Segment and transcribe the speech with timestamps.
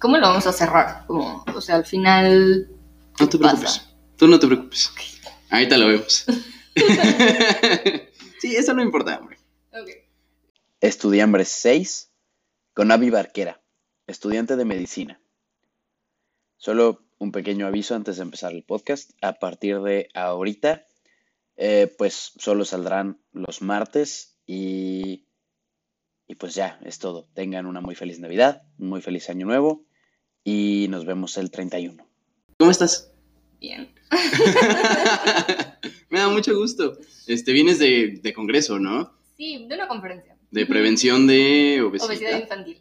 [0.00, 1.04] ¿Cómo lo vamos a cerrar?
[1.06, 2.70] Como, o sea, al final...
[3.20, 3.86] No te preocupes.
[4.16, 4.90] Tú no te preocupes.
[5.50, 6.24] Ahorita lo vemos.
[8.40, 9.36] sí, eso no importa, hombre.
[9.72, 9.90] Ok.
[10.80, 12.10] Estudiambres 6
[12.72, 13.60] con Avi Barquera,
[14.06, 15.20] estudiante de medicina.
[16.56, 19.10] Solo un pequeño aviso antes de empezar el podcast.
[19.20, 20.86] A partir de ahorita,
[21.56, 25.26] eh, pues solo saldrán los martes y,
[26.26, 27.28] y pues ya, es todo.
[27.34, 29.89] Tengan una muy feliz Navidad, un muy feliz Año Nuevo
[30.44, 32.06] y nos vemos el 31.
[32.58, 33.10] ¿Cómo estás?
[33.60, 33.90] Bien.
[36.10, 36.98] Me da mucho gusto.
[37.26, 39.12] Este, vienes de, de congreso, ¿no?
[39.36, 40.36] Sí, de una conferencia.
[40.50, 42.08] De prevención de obesidad.
[42.10, 42.78] Obesidad infantil.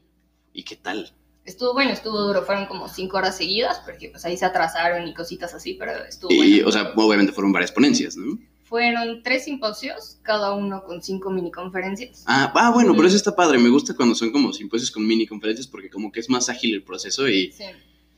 [0.54, 1.13] ¿Y qué tal?
[1.45, 5.13] Estuvo bueno, estuvo duro, fueron como cinco horas seguidas, porque pues ahí se atrasaron y
[5.13, 6.68] cositas así, pero estuvo Y, bueno.
[6.68, 8.38] o sea, obviamente fueron varias ponencias, ¿no?
[8.70, 12.23] Fueron tres simposios, cada uno con cinco mini conferencias.
[12.27, 13.08] Ah, ah, bueno, pero Ujú.
[13.08, 13.58] eso está padre.
[13.58, 16.76] Me gusta cuando son como simposios con mini conferencias porque como que es más ágil
[16.76, 17.63] el proceso y, Sí.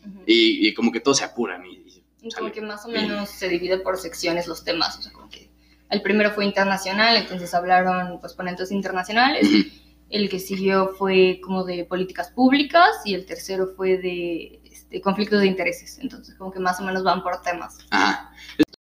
[0.05, 0.23] Ujú.
[0.27, 1.65] y, y como que todos se apuran.
[1.65, 1.81] Y,
[2.21, 5.29] y como que más o menos se divide por secciones los temas, o sea, como
[5.29, 5.49] que
[5.89, 9.69] el primero fue internacional, entonces hablaron pues ponentes internacionales, Ujú.
[10.09, 15.39] el que siguió fue como de políticas públicas y el tercero fue de este, conflictos
[15.39, 17.77] de intereses, entonces como que más o menos van por temas.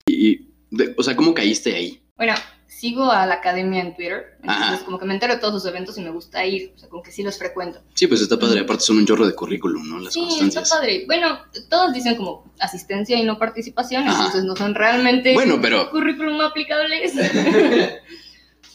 [0.06, 2.02] Y, y, de- o sea, ¿cómo caíste ahí?
[2.16, 2.34] Bueno,
[2.68, 4.86] sigo a la academia en Twitter, entonces Ajá.
[4.86, 7.02] como que me entero de todos sus eventos y me gusta ir, o sea, como
[7.04, 7.80] que sí los frecuento.
[7.94, 8.62] Sí, pues está padre.
[8.62, 10.00] Aparte son un chorro de currículum, ¿no?
[10.00, 10.70] Las sí, está constancias.
[10.70, 11.04] padre.
[11.06, 14.18] Bueno, todos dicen como asistencia y no participación, Ajá.
[14.18, 17.14] entonces no son realmente Bueno, pero currículum aplicables.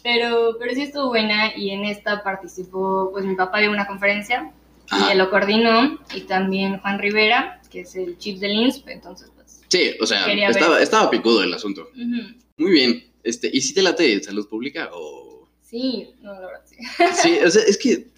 [0.02, 4.50] pero, pero sí estuvo buena y en esta participó, pues mi papá dio una conferencia
[4.90, 5.12] y Ajá.
[5.12, 9.41] él lo coordinó y también Juan Rivera, que es el chief del INSP, entonces pues...
[9.72, 11.88] sí, o sea, estaba, estaba picudo el asunto.
[11.94, 12.36] ujú.
[12.58, 13.04] Muy bien.
[13.24, 15.48] Este, ¿y si te late salud pública o...?
[15.62, 16.76] Sí, no, la verdad sí.
[17.22, 18.08] Sí, o sea, es que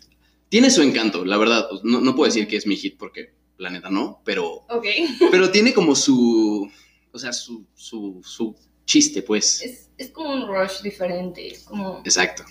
[0.49, 1.69] tiene su encanto, la verdad.
[1.85, 4.87] No, no puedo decir que es mi hit porque la neta no, pero, Ok.
[5.31, 6.69] pero tiene como su,
[7.13, 9.63] o sea, su, su, su chiste, pues.
[9.63, 12.45] Es, es como un rush diferente, es como, Exacto.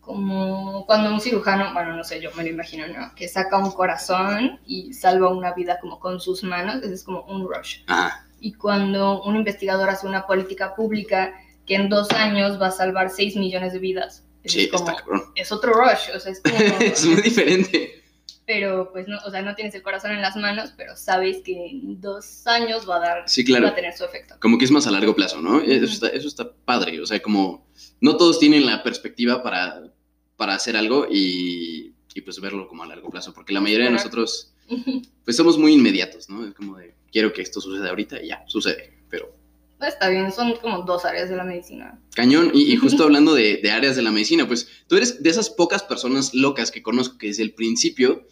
[0.00, 3.12] como cuando un cirujano, bueno, no sé, yo me lo imagino, ¿no?
[3.16, 7.22] Que saca un corazón y salva una vida como con sus manos, ese es como
[7.24, 7.78] un rush.
[7.88, 8.25] Ajá.
[8.40, 11.34] Y cuando un investigador hace una política pública
[11.66, 14.24] que en dos años va a salvar 6 millones de vidas.
[14.42, 15.22] Es Sí, como, está cabrón.
[15.34, 18.04] es otro rush, o sea, es como, es muy diferente.
[18.46, 21.52] pero pues no, o sea, no tienes el corazón en las manos, pero sabes que
[21.70, 24.36] en dos años va a dar, Sí, va a tener su efecto.
[24.40, 25.60] Como que es más a largo plazo, ¿no?
[25.60, 27.00] Eso está, eso está padre.
[27.00, 27.66] O sea, como
[28.00, 29.82] no todos tienen la perspectiva para,
[30.36, 33.34] para hacer algo y, y pues verlo como a largo plazo.
[33.34, 34.54] Porque la mayoría de nosotros,
[35.24, 36.46] pues somos muy inmediatos, ¿no?
[36.46, 38.92] Es como de, quiero que esto suceda ahorita y ya, sucede.
[39.08, 39.34] Pero
[39.80, 42.00] Está bien, son como dos áreas de la medicina.
[42.14, 42.50] cañón.
[42.54, 45.50] Y, y justo hablando de, de áreas de la medicina, pues tú eres de esas
[45.50, 48.26] pocas personas locas que conozco que desde el principio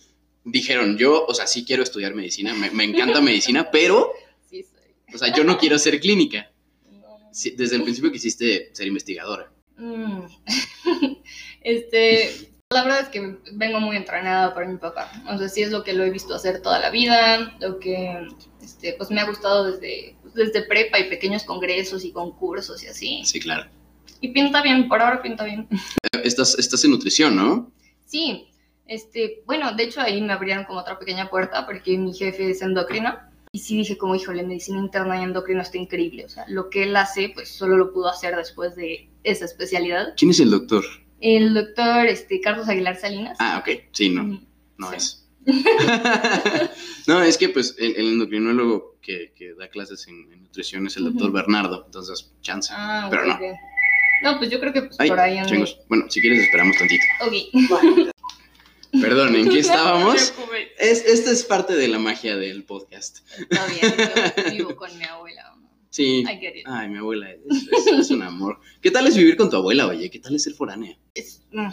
[0.44, 4.10] dijeron, yo, o sea, sí quiero estudiar medicina, me, me encanta medicina, pero,
[4.48, 5.14] Sí, soy.
[5.14, 6.50] o sea, yo no quiero ser clínica.
[6.90, 7.18] No.
[7.32, 9.50] Sí, desde el principio quisiste ser investigadora.
[9.76, 10.20] Mm.
[11.60, 15.10] este, la verdad es que vengo muy entrenada por mi papá.
[15.28, 18.26] O sea, sí es lo que lo he visto hacer toda la vida, lo que
[18.62, 23.22] este, pues me ha gustado desde, desde prepa y pequeños congresos y concursos y así.
[23.24, 23.70] Sí, claro.
[24.20, 25.68] Y pinta bien, por ahora pinta bien.
[26.24, 27.70] Estás, estás en nutrición, ¿no?
[28.06, 28.48] Sí,
[28.86, 32.62] este, bueno, de hecho ahí me abrieron como otra pequeña puerta porque mi jefe es
[32.62, 33.14] endocrino.
[33.52, 36.24] Y sí dije como, híjole, medicina interna y endocrino está increíble.
[36.24, 40.14] O sea, lo que él hace, pues solo lo pudo hacer después de esa especialidad.
[40.16, 40.82] ¿Quién es el doctor?
[41.26, 43.36] El doctor este, Carlos Aguilar Salinas.
[43.40, 43.80] Ah, ok.
[43.92, 44.40] Sí, no,
[44.76, 44.96] no Sí.
[44.96, 45.26] es.
[47.06, 50.96] no, es que pues el, el endocrinólogo que, que da clases en, en nutrición es
[50.98, 51.32] el doctor.
[51.32, 52.72] Bernardo, entonces chance.
[52.76, 53.38] Ah, Pero no.
[54.22, 55.50] No, pues yo creo que pues, Ay, por ahí anda.
[55.50, 55.80] changos.
[55.88, 57.04] Bueno, si quieres esperamos tantito.
[57.20, 58.10] Ok.
[59.00, 60.32] Perdón, ¿en qué estábamos?
[60.38, 60.44] No.
[60.78, 63.18] Es, esta es parte de la magia del podcast.
[63.38, 63.92] Está bien,
[64.36, 65.52] yo vivo con mi abuela.
[65.94, 66.24] Sí.
[66.28, 66.66] I get it.
[66.66, 67.38] Ay, mi abuela es,
[67.70, 68.58] es- es un amor.
[68.82, 70.10] ¿Qué tal es vivir con tu abuela, oye?
[70.10, 70.98] ¿Qué tal es ser foránea?
[71.14, 71.68] Es, mm,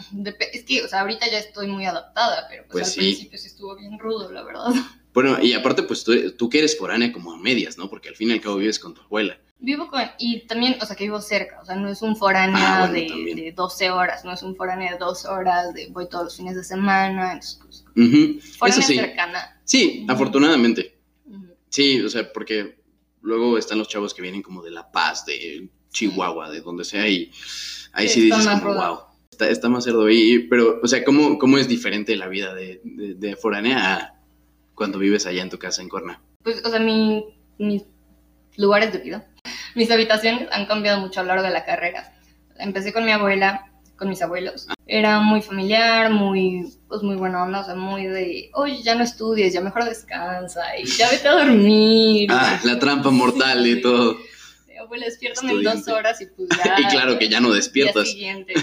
[0.52, 3.00] es que, o sea, ahorita ya estoy muy adaptada, pero pues, Pues al sí.
[3.00, 4.66] principio sí estuvo bien rudo, la verdad.
[5.12, 7.90] Bueno, y aparte, pues tú, tú que eres foránea como a medias, ¿no?
[7.90, 9.36] Porque al fin y al cabo vives con tu abuela.
[9.58, 12.56] Vivo con, y también, o sea, que vivo cerca, o sea, no es un foráneo
[12.58, 16.08] Ah, bueno, de, de 12 horas, no es un foráneo de 2 horas, de voy
[16.08, 18.40] todos los fines de semana, entonces, pues, Ujú.
[18.56, 18.94] foránea Eso sí.
[18.94, 19.60] cercana.
[19.64, 20.96] Sí, afortunadamente.
[21.68, 22.81] Sí, o sea, porque
[23.22, 27.08] luego están los chavos que vienen como de La Paz, de Chihuahua, de donde sea,
[27.08, 27.30] y
[27.92, 28.98] ahí sí, dices como, wow,
[29.30, 32.80] está, está más cerdo ahí, pero, o sea, ¿cómo, cómo es diferente la vida de,
[32.84, 34.14] de, de foránea a
[34.74, 36.20] cuando vives allá en tu casa en Corna?
[36.42, 37.24] Pues, o sea, mi,
[37.58, 37.84] mis
[38.56, 39.26] lugares de vida,
[39.74, 42.14] mis habitaciones han cambiado mucho a lo largo de la carrera.
[42.56, 43.71] Empecé con mi abuela,
[44.02, 44.66] con mis abuelos.
[44.88, 49.04] Era muy familiar, muy, pues muy buena onda, o sea, muy de, oye, ya no
[49.04, 52.28] estudies, ya mejor descansa y ya vete a dormir.
[52.32, 54.16] Ah, la trampa mortal y todo.
[54.66, 56.74] De, Abuela, despiértame en dos horas y pues ya.
[56.80, 58.08] Y claro que ya no despiertas.
[58.08, 58.54] siguiente.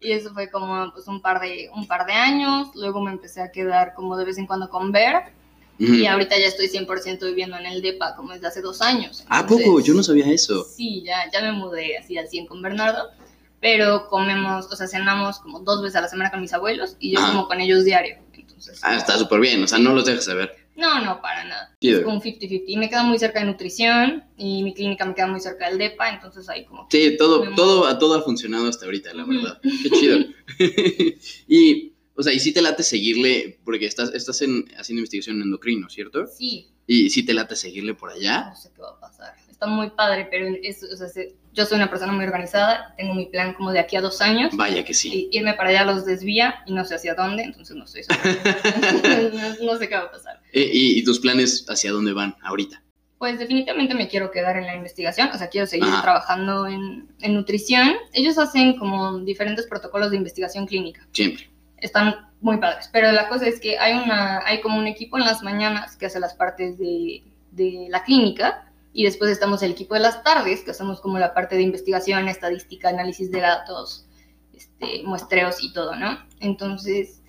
[0.00, 3.40] Y eso fue como pues un par de un par de años, luego me empecé
[3.40, 5.32] a quedar como de vez en cuando con Ver
[5.80, 9.24] y ahorita ya estoy 100% viviendo en el DEPA como desde hace dos años.
[9.28, 9.80] ¿A Entonces, poco?
[9.80, 10.62] Yo no sabía eso.
[10.64, 13.10] Sí, ya, ya me mudé así al 100 con Bernardo,
[13.60, 17.12] pero comemos, o sea, cenamos como dos veces a la semana con mis abuelos y
[17.12, 17.32] yo Ajá.
[17.32, 18.16] como con ellos diario.
[18.32, 20.56] Entonces, Ah, está súper bien, o sea, no los dejas de ver.
[20.76, 21.76] no, no, para nada.
[21.80, 22.64] Es como un 50-50.
[22.66, 25.78] Y me queda muy cerca de nutrición y mi clínica me queda muy cerca del
[25.78, 26.86] DEPA, entonces ahí como...
[26.90, 29.60] Sí, todo, todo, todo ha funcionado hasta ahorita, la verdad.
[29.62, 30.18] Qué chido.
[31.48, 35.42] y, o sea, y sí te late seguirle, porque estás, estás en, haciendo investigación en
[35.42, 36.26] endocrino, ¿cierto?
[36.26, 38.50] Sí, Y sí te late seguirle por allá.
[38.50, 39.34] no sé qué va a pasar.
[39.50, 43.14] Está muy padre, pero es, o sea, se- yo soy una persona muy organizada, tengo
[43.14, 44.56] mi plan como de aquí a dos años.
[44.56, 45.28] Vaya que sí.
[45.30, 49.72] Y irme para allá los desvía y no sé hacia dónde, entonces no estoy no,
[49.72, 50.40] no sé qué va a pasar.
[50.52, 52.82] Eh, y, y tus planes hacia dónde van ahorita?
[53.18, 56.02] Pues definitivamente me quiero quedar en la investigación, o sea, quiero seguir Ajá.
[56.02, 57.96] trabajando en, en nutrición.
[58.14, 61.06] Ellos hacen como diferentes protocolos de investigación clínica.
[61.12, 61.50] Siempre.
[61.76, 65.24] Están muy padres, pero la cosa es que hay, una, hay como un equipo en
[65.24, 69.94] las mañanas que hace las partes de, de la clínica y después estamos el equipo
[69.94, 74.06] de las tardes que hacemos como la parte de investigación, estadística, análisis de datos,
[74.52, 76.18] este, muestreos y todo, ¿no?
[76.40, 77.22] Entonces,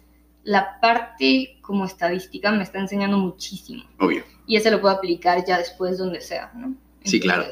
[0.43, 4.23] la parte como estadística me está enseñando muchísimo Obvio.
[4.47, 6.75] y ese lo puedo aplicar ya después donde sea, ¿no?
[7.03, 7.45] Sí, claro.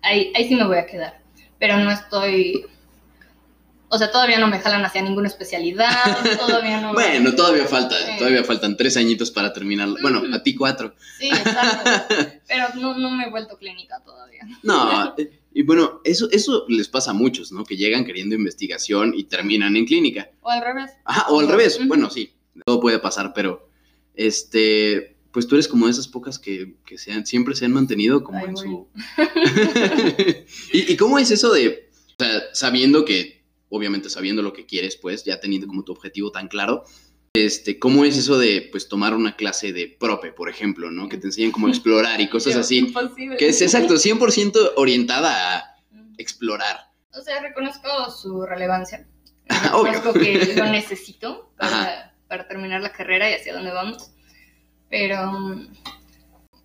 [0.00, 1.20] Ahí, ahí sí me voy a quedar,
[1.58, 2.66] pero no estoy,
[3.94, 5.90] o sea, todavía no me jalan hacia ninguna especialidad,
[6.38, 6.94] todavía no...
[6.94, 8.12] Bueno, todavía falta, Sí.
[8.18, 9.88] todavía faltan tres añitos para terminar.
[10.00, 10.94] Bueno, a ti cuatro.
[11.18, 11.90] Sí, exacto,
[12.48, 14.42] pero no, no me he vuelto clínica todavía.
[14.62, 17.64] No, eh, y bueno, eso, eso les pasa a muchos, ¿no?
[17.64, 20.30] Que llegan queriendo investigación y terminan en clínica.
[20.40, 20.90] O al revés.
[21.04, 21.78] Ajá, o al revés.
[21.86, 22.32] Bueno, sí,
[22.64, 23.68] todo puede pasar, pero
[24.14, 27.72] este, pues tú eres como de esas pocas que, que se han- siempre se han
[27.72, 28.88] mantenido como en su.
[30.72, 33.41] ¿Y, y cómo es eso de, o sea, sabiendo que,
[33.72, 36.84] obviamente sabiendo lo que quieres, pues, ya teniendo como tu objetivo tan claro,
[37.32, 41.08] este, ¿cómo es eso de, pues, tomar una clase de prope, por ejemplo, ¿no?
[41.08, 42.78] Que te enseñan cómo explorar y cosas así.
[42.78, 43.38] Imposible.
[43.38, 45.76] Que es exacto, 100% orientada a
[46.18, 46.92] explorar.
[47.14, 49.08] O sea, reconozco su relevancia.
[49.48, 49.92] Ajá, obvio.
[49.92, 54.12] Reconozco que lo necesito para, para terminar la carrera y hacia dónde vamos.
[54.90, 55.58] Pero,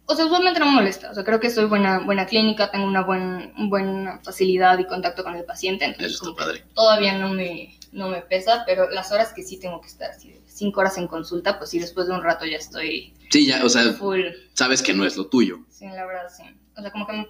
[0.07, 1.12] o sea, usualmente no me molesta.
[1.12, 5.24] O sea, creo que soy buena, buena clínica, tengo una buen, buena facilidad y contacto
[5.24, 5.86] con el paciente.
[5.86, 6.63] Entonces, Eso está padre.
[6.74, 10.42] todavía no me, no me pesa, pero las horas que sí tengo que estar, de
[10.48, 13.69] cinco horas en consulta, pues sí, después de un rato ya estoy Sí, ya, o
[13.69, 14.21] sea, full.
[14.54, 15.59] sabes que no es lo tuyo.
[15.69, 16.44] Sí, la verdad, sí.
[16.77, 17.25] O sea, como que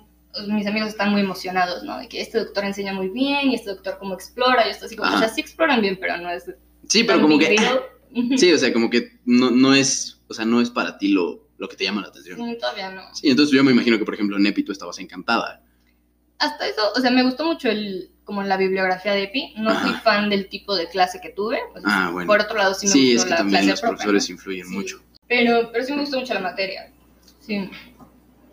[0.47, 1.97] mis amigos están muy emocionados, ¿no?
[1.97, 4.95] De que este doctor enseña muy bien y este doctor como explora y esto así
[4.95, 5.17] como, Ajá.
[5.17, 6.45] o sea, sí exploran bien, pero no es
[6.87, 7.55] Sí, pero como que...
[8.37, 11.46] Sí, o sea, como que no, no es, o sea, no es para ti lo,
[11.57, 12.37] lo que te llama la atención.
[12.37, 13.01] Sí, todavía no.
[13.15, 15.63] Sí, entonces yo me imagino que, por ejemplo, en Epi tú estabas encantada.
[16.39, 19.55] Hasta eso, o sea, me gustó mucho el, como la bibliografía de EPI.
[19.57, 19.87] No Ajá.
[19.87, 21.59] fui fan del tipo de clase que tuve.
[21.71, 22.27] pues, Ah, bueno.
[22.27, 24.29] Por otro lado, sí me Sí, gustó es que la también clase los propia, profesores
[24.29, 24.33] ¿no?
[24.35, 24.73] influyen Sí.
[24.73, 25.01] mucho.
[25.27, 26.93] Pero, pero sí me gustó mucho la materia.
[27.41, 27.69] Sí.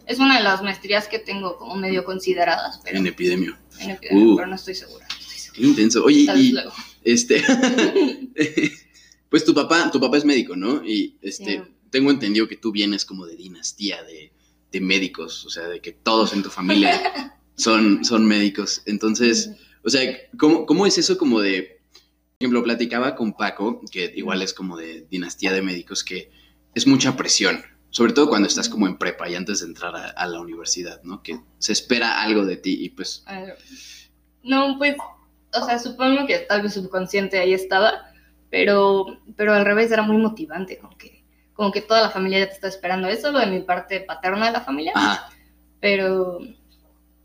[0.07, 3.59] Es una de las maestrías que tengo como medio consideradas, pero, En epidemia.
[3.81, 4.37] en epidemia, Uh.
[4.37, 5.07] pero no estoy segura.
[5.09, 5.61] no estoy segura.
[5.61, 6.05] Qué intenso.
[6.05, 6.73] Oye, y luego.
[7.05, 7.43] este,
[9.29, 10.85] pues tu papá, tu papá es médico, ¿no?
[10.85, 11.74] Y este, Sí.
[11.95, 14.33] Tengo entendido que tú vienes como de dinastía de,
[14.73, 18.83] de médicos, o sea, de que todos en tu familia son, son médicos.
[18.87, 19.53] Entonces,
[19.85, 20.03] o sea,
[20.37, 22.01] ¿cómo, ¿cómo es eso como de, por
[22.41, 26.33] ejemplo, platicaba con Paco, que igual es como de dinastía de médicos, que
[26.75, 30.09] es mucha presión, sobre todo cuando estás como en prepa y antes de entrar a,
[30.09, 31.23] a la universidad, ¿no?
[31.23, 33.25] Que se espera algo de ti y pues,
[34.43, 34.97] No, pues,
[35.53, 38.11] o sea, supongo que tal vez subconsciente ahí estaba,
[38.51, 41.14] pero, pero al revés era muy motivante, como que,
[41.55, 43.09] como que toda la familia ya te está esperando.
[43.09, 45.31] Eso lo de mi parte paterna de la familia, ajá,
[45.81, 46.39] pero,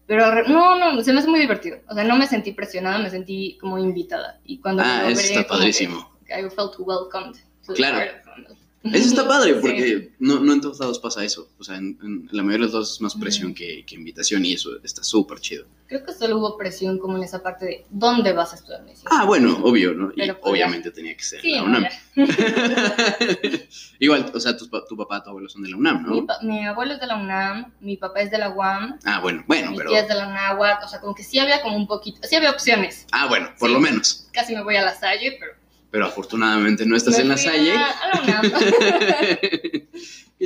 [0.06, 1.80] pero no, no, se me hace muy divertido.
[1.90, 4.40] O sea, no me sentí presionada, me sentí como invitada.
[4.46, 6.12] Y cuando Ah, eso logré, está padrísimo.
[6.26, 7.36] que I felt welcomed.
[7.66, 7.98] to the Claro.
[8.24, 8.58] family.
[8.84, 9.60] Eso está padre Sí.
[9.62, 11.50] porque no, no en todos lados pasa eso.
[11.60, 14.46] O sea, en, en la mayoría de los lados es más presión que, que invitación
[14.46, 15.66] y eso está súper chido.
[15.88, 19.10] Creo que solo hubo presión como en esa parte de ¿dónde vas a estudiar medicina?
[19.12, 20.12] Ah, bueno, obvio, ¿no?
[20.12, 21.86] Y Pero, pues, obviamente tenía que ser sí, la UNAM.
[24.00, 26.26] Igual, o sea, tus pa- tu, papá, tu abuelo son de la UNAM, Mi, ¿no?
[26.28, 29.44] pa- mi abuelo es de la UNAM, mi papá es de la UAM, Ah, bueno,
[29.48, 29.90] bueno, mi pero...
[29.90, 32.36] tía es de la NAWAC, o sea, como que sí había como un poquito, sí
[32.36, 33.06] había opciones.
[33.12, 33.74] Ah, bueno, por Sí.
[33.74, 34.28] lo menos.
[34.32, 35.54] Casi me voy a la Salle, pero...
[35.91, 37.72] Pero afortunadamente no estás me en la Salle.
[37.74, 38.51] A, a la UNAM.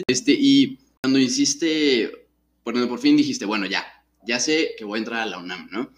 [0.07, 2.27] este, y cuando hiciste,
[2.63, 3.85] cuando por fin dijiste, bueno, ya,
[4.25, 5.91] ya sé que voy a entrar a la UNAM, ¿no?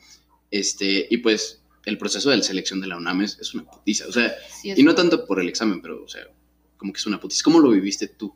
[0.51, 4.07] Este, y pues el proceso de selección de la UNAM es, es una putiza.
[4.07, 6.23] O sea, Sí, y no tanto por el examen, pero, o sea,
[6.77, 7.43] como que es una putiza.
[7.43, 8.35] ¿Cómo lo viviste tú?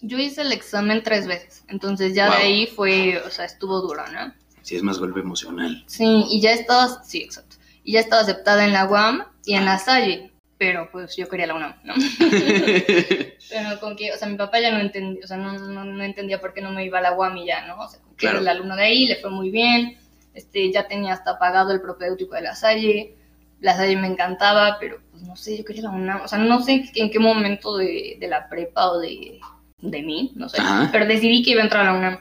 [0.00, 2.36] Yo hice el examen tres veces, entonces ya Wow.
[2.38, 4.34] de ahí fue, o sea, estuvo duro, ¿no?
[4.62, 5.84] Si es más golpe emocional.
[5.86, 7.56] Sí, y ya estaba, sí, exacto.
[7.84, 11.46] Y ya estaba aceptada en la UAM y en la Salle, pero pues yo quería
[11.46, 11.94] la UNAM, ¿no?
[13.50, 16.02] pero con que, o sea, mi papá ya no entendía, o sea, no, no, no
[16.04, 17.80] entendía por qué no me iba a la UAM y ya, ¿no?
[17.80, 18.38] O sea, que Claro.
[18.40, 19.98] era el alumno de ahí, le fue muy bien,
[20.34, 23.14] este, ya tenía hasta pagado el propedéutico de la Salle,
[23.60, 26.60] la Salle me encantaba, pero pues no sé, yo quería la UNAM, o sea, no
[26.62, 29.40] sé en qué momento de, de la prepa o de,
[29.78, 30.88] de mí, no sé, Ajá.
[30.92, 32.18] pero decidí que iba a entrar a la UNAM.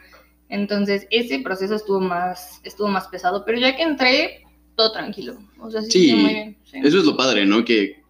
[0.49, 4.42] Entonces, ese proceso estuvo más, estuvo más pesado, pero ya que entré,
[4.75, 5.37] todo tranquilo.
[5.59, 6.57] O sea, sí, Sí, sí, muy bien.
[6.69, 7.63] Sí, Eso es lo padre, ¿no?
[7.65, 8.01] Que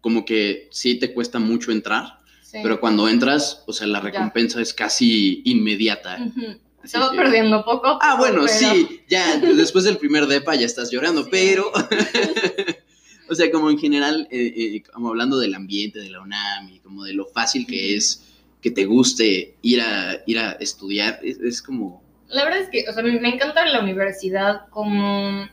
[0.00, 2.58] como que sí te cuesta mucho entrar, sí.
[2.62, 6.18] pero cuando entras, o sea, la recompensa es casi inmediata.
[6.84, 7.98] Se va que- perdiendo poco.
[8.02, 11.70] Ah, bueno, pero- sí, ya después del primer depa ya estás llorando, pero,
[13.30, 16.78] o sea, como en general, eh, eh, como hablando del ambiente de la UNAM y
[16.80, 18.22] como de lo fácil que es
[18.60, 22.88] que te guste ir a, ir a estudiar, es, es como, La verdad es que,
[22.88, 25.46] o sea, me, me encanta la universidad como...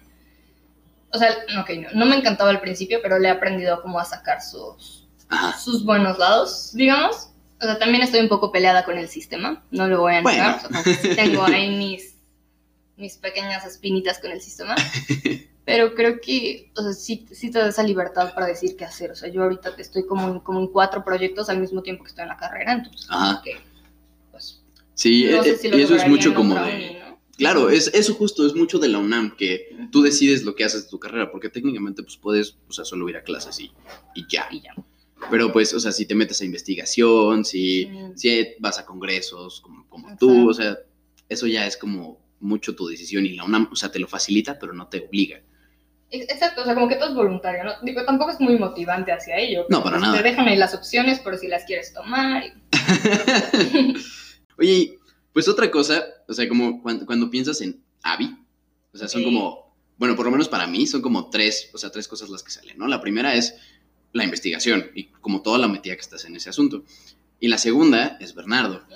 [1.14, 4.06] O sea, ok, no, no me encantaba al principio, pero le he aprendido como a
[4.06, 7.30] sacar sus, ajá, sus buenos lados, digamos.
[7.62, 10.62] O sea, también estoy un poco peleada con el sistema, no lo voy a negar.
[10.62, 10.80] Bueno.
[10.80, 12.16] O sea, tengo ahí mis,
[12.98, 14.76] mis pequeñas espinitas con el sistema.
[15.66, 19.12] Pero creo que, o sea, sí, sí te da esa libertad para decir qué hacer.
[19.12, 22.10] O sea, yo ahorita estoy como en, como en cuatro proyectos al mismo tiempo que
[22.10, 23.42] estoy en la carrera, entonces, Ajá.
[23.44, 23.58] que,
[24.32, 24.62] pues,
[24.96, 27.01] sí, no eh, sé si lo y eso es mucho como de.
[27.42, 30.84] Claro, es, eso justo, es mucho de la UNAM, que tú decides lo que haces
[30.84, 33.72] de tu carrera, porque técnicamente pues puedes, o sea, solo ir a clases y,
[34.14, 34.48] y ya.
[34.52, 34.76] Y ya.
[35.32, 39.88] Pero pues, o sea, si te metes a investigación, si, si vas a congresos como,
[39.90, 40.78] como tú, o sea,
[41.30, 44.60] eso ya es como mucho tu decisión y la UNAM, o sea, te lo facilita,
[44.60, 45.42] pero no te obliga.
[46.12, 47.72] Ex- Exacto, o sea, como que todo es voluntario, ¿no?
[47.84, 49.66] Digo, tampoco es muy motivante hacia ello.
[49.70, 50.22] No, para pues, nada.
[50.22, 52.44] Te dejan ahí las opciones por si las quieres tomar.
[52.46, 52.52] y-
[54.60, 55.00] Oye,
[55.34, 58.38] pues otra cosa, o sea, como cuando, cuando piensas en AVI,
[58.94, 61.92] o sea, son como, bueno, por lo menos para mí, son como tres, o sea,
[61.92, 62.88] tres cosas las que salen, ¿no?
[62.88, 63.56] La primera es
[64.14, 66.84] la investigación y como toda la metida que estás en ese asunto.
[67.40, 68.86] Y la segunda es Bernardo.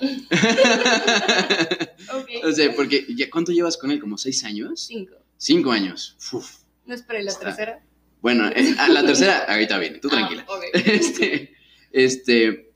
[2.14, 2.28] Ok.
[2.44, 3.98] o sea, porque ya, ¿cuánto llevas con él?
[4.00, 4.80] ¿Como seis años?
[4.86, 5.14] Cinco.
[5.36, 6.16] Cinco años.
[6.32, 6.58] Uf.
[6.86, 7.46] ¿No es para la Está.
[7.46, 7.84] tercera?
[8.22, 10.46] Bueno, eh, la tercera, ahorita viene, tú Ah, tranquila.
[10.48, 10.62] ok.
[10.74, 11.54] Este,
[11.92, 12.72] este,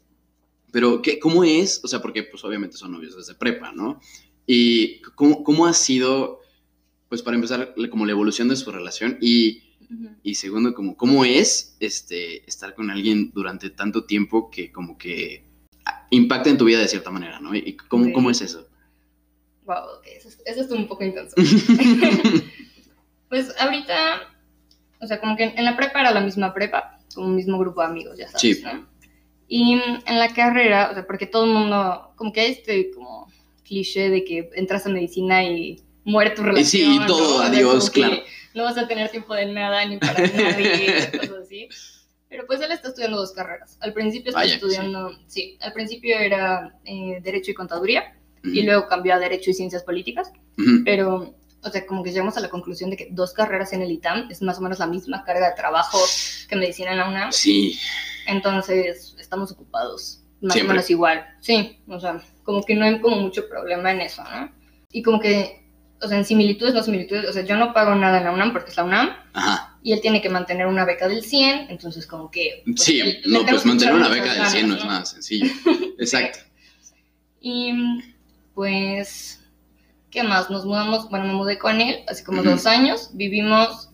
[0.72, 1.80] pero ¿qué, ¿cómo es?
[1.84, 4.00] O sea, porque pues obviamente son novios desde prepa, ¿no?
[4.46, 6.40] Y ¿cómo, cómo ha sido,
[7.08, 9.18] pues para empezar, como la evolución de su relación?
[9.20, 9.62] Y,
[10.22, 15.44] y segundo, como, ¿cómo es este, estar con alguien durante tanto tiempo que como que
[16.10, 17.54] impacta en tu vida de cierta manera, ¿no?
[17.54, 18.12] ¿Y cómo, Ok.
[18.12, 18.68] cómo es eso?
[19.64, 21.34] Wow, ok, eso, es- eso estuvo un poco intenso.
[23.28, 24.22] pues ahorita,
[25.00, 27.80] o sea, como que en la prepa era la misma prepa, como un mismo grupo
[27.80, 28.62] de amigos, ya sabes, Sí.
[28.64, 28.88] ¿no?
[29.52, 29.72] Y
[30.06, 33.26] en la carrera, o sea, porque todo el mundo, como que hay este como
[33.70, 36.66] cliché de que entras a medicina y muere tu relación.
[36.66, 37.34] sí, y todo, ¿no?
[37.36, 38.16] O sea, adiós, claro.
[38.52, 41.68] No vas a tener tiempo de nada ni para nadie, cosas así.
[42.28, 43.76] Pero pues él está estudiando dos carreras.
[43.80, 45.56] Al principio está Vaya, estudiando, sí.
[45.60, 49.82] al principio era eh, Derecho y Contaduría y Ujú, luego cambió a Derecho y Ciencias
[49.84, 50.82] Políticas, ujú.
[50.84, 53.90] pero, o sea, como que llegamos a la conclusión de que dos carreras en el
[53.92, 55.98] ITAM es más o menos la misma carga de trabajo
[56.48, 57.78] que medicina en la UNAM, Sí,
[58.26, 60.72] entonces estamos ocupados más Siempre.
[60.72, 64.24] o menos igual, sí, o sea, como que no hay como mucho problema en eso,
[64.24, 64.50] ¿no?
[64.90, 65.62] Y como que,
[66.02, 68.52] o sea, en similitudes, no similitudes, o sea, yo no pago nada en la UNAM
[68.52, 69.78] porque es la UNAM, ajá.
[69.84, 72.64] y él tiene que mantener una beca del 100, entonces como que...
[72.64, 75.46] pues, Sí, no, pues mantener una beca del ganas, 100 no es nada sencillo.
[76.00, 76.40] Exacto.
[77.40, 77.72] Y
[78.52, 79.44] pues,
[80.10, 80.50] ¿qué más?
[80.50, 83.89] Nos mudamos, bueno, me mudé con él hace como dos años, vivimos,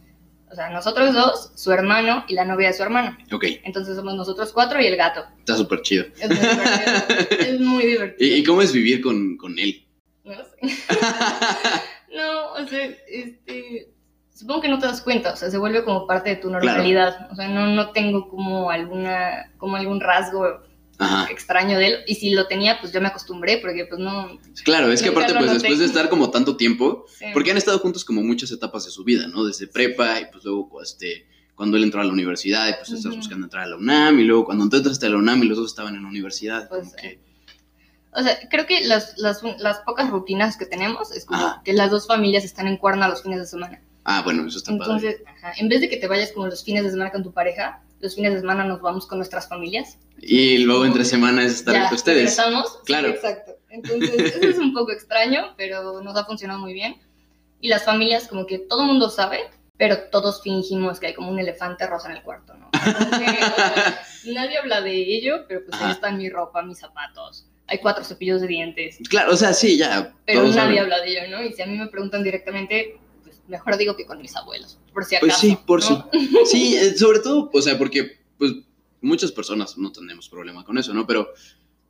[0.50, 3.16] o sea, nosotros dos, su hermano y la novia de su hermano.
[3.32, 5.24] Ok, Entonces somos nosotros cuatro y el gato.
[5.38, 6.04] está súper chido.
[6.20, 7.40] Es muy divertido.
[7.40, 8.36] es muy ¿Y, divertido.
[8.36, 9.84] y cómo es vivir con, con él?
[10.24, 10.76] No sé.
[12.16, 13.90] No, o sea, este,
[14.32, 17.28] supongo que no te das cuenta, o sea, se vuelve como parte de tu normalidad.
[17.30, 20.62] O sea, no, no tengo como alguna, como algún rasgo
[20.98, 21.30] Ajá.
[21.30, 21.96] extraño de él.
[22.06, 24.38] Y si lo tenía, pues yo me acostumbré, porque pues no.
[24.64, 27.26] Claro, es que aparte, pues después de estar como tanto tiempo, sí.
[27.32, 29.44] porque han estado juntos como muchas etapas de su vida, ¿no?
[29.44, 33.16] Desde prepa y pues luego este, cuando él entró a la universidad y pues estás
[33.16, 35.58] buscando entrar a la UNAM y luego cuando tú entraste a la UNAM y los
[35.58, 37.20] dos estaban en la universidad, Pues, como que...
[38.12, 41.62] O sea, creo que las, las, las pocas rutinas que tenemos es como Ajá.
[41.62, 43.82] que las dos familias están en Cuerna los fines de semana.
[44.04, 44.84] Ah, bueno, eso está padre.
[44.84, 47.32] Entonces, ajá, en vez de que te vayas como los fines de semana con tu
[47.32, 49.98] pareja, los fines de semana nos vamos con nuestras familias.
[50.20, 52.16] Y luego entre semanas estar Ya, con ustedes.
[52.36, 52.78] regresamos.
[52.84, 53.08] Claro.
[53.08, 53.52] Sí, exacto.
[53.70, 56.96] Entonces, eso es un poco extraño, pero nos ha funcionado muy bien.
[57.60, 59.40] Y las familias, como que todo el mundo sabe
[59.78, 62.70] pero todos fingimos que hay como un elefante rosa en el cuarto, ¿no?
[62.72, 67.46] Sea, nadie habla de ello, pero pues ahí está mi ropa, mis zapatos.
[67.66, 70.14] Hay cuatro cepillos de dientes, Claro, o sea, sí, ya.
[70.24, 70.78] pero nadie saben.
[70.78, 71.42] habla de ello, ¿no?
[71.44, 72.96] Y si a mí me preguntan directamente,
[73.48, 75.26] mejor digo que con mis abuelos, por si acaso.
[75.28, 76.08] Pues sí, por ¿no?
[76.12, 76.30] sí.
[76.46, 78.52] Sí, eh, sobre todo, o sea, porque pues
[79.00, 81.06] muchas personas no tenemos problema con eso, ¿no?
[81.06, 81.28] Pero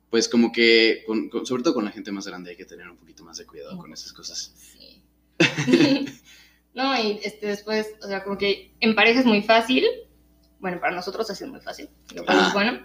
[0.09, 2.89] pues como que, con- con- sobre todo con la gente más grande hay que tener
[2.89, 4.53] un poquito más de cuidado con esas cosas.
[4.55, 5.03] Sí.
[6.73, 9.83] no, y este, después, o sea, como que en pareja es muy fácil.
[10.59, 12.45] Bueno, para nosotros ha sido muy fácil, lo cual Ah.
[12.47, 12.79] es bueno.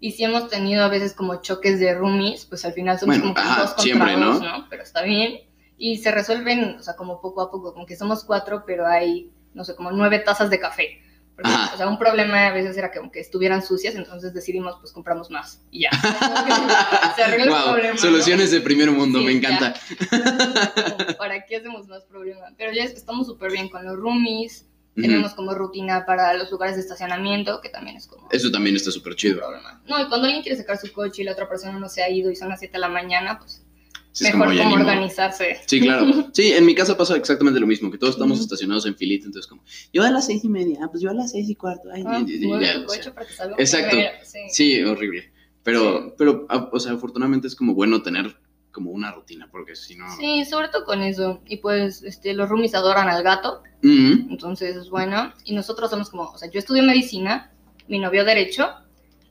[0.00, 3.22] Y si hemos tenido a veces como choques de roomies, pues al final somos Bueno,
[3.22, 4.66] como que ajá, dos contra siempre, ¿no?
[4.70, 5.40] Pero está bien.
[5.78, 9.30] Y se resuelven, o sea, como poco a poco, como que somos cuatro, pero hay,
[9.54, 11.00] no sé, como nueve tazas de café.
[11.36, 14.92] Porque, o sea, un problema a veces era que aunque estuvieran sucias, entonces decidimos, pues
[14.92, 15.62] compramos más.
[15.70, 15.90] Y ya.
[17.16, 17.94] se arregla el Wow, problema.
[17.94, 18.00] ¿no?
[18.00, 19.72] soluciones de primer mundo, Sí, me encanta.
[20.10, 22.46] Como, ¿Para qué hacemos más problema?
[22.56, 24.64] Pero ya es- estamos súper bien con los roomies.
[24.96, 28.90] Tenemos como rutina para los lugares de estacionamiento, que también es como Eso también está
[28.90, 29.38] súper chido.
[29.38, 29.80] problema.
[29.86, 32.10] No, y cuando alguien quiere sacar su coche y la otra persona no se ha
[32.10, 33.64] ido y son las 7 de la mañana, pues
[34.12, 34.80] Sí, mejor como modo.
[34.80, 35.58] organizarse.
[35.66, 36.06] Sí, claro.
[36.32, 39.48] Sí, en mi casa pasa exactamente lo mismo, que todos estamos estacionados en filita, entonces
[39.48, 39.62] como,
[39.92, 41.88] yo a las seis y media, ah, pues yo a las seis y cuarto.
[41.92, 43.12] Ay, Ah, y- y- ya, o sea.
[43.58, 43.96] Exacto.
[44.24, 44.38] sí.
[44.50, 45.30] Sí, horrible.
[45.62, 46.14] Pero, Sí.
[46.18, 48.36] pero, ah, o sea, afortunadamente es como bueno tener
[48.72, 50.04] como una rutina, porque si no...
[50.16, 51.40] Sí, sobre todo con eso.
[51.46, 54.28] Y pues este, los roomies adoran al gato, Ujú.
[54.30, 55.32] entonces es bueno.
[55.44, 57.52] Y nosotros somos como, o sea, yo estudio medicina,
[57.88, 58.68] mi novio derecho,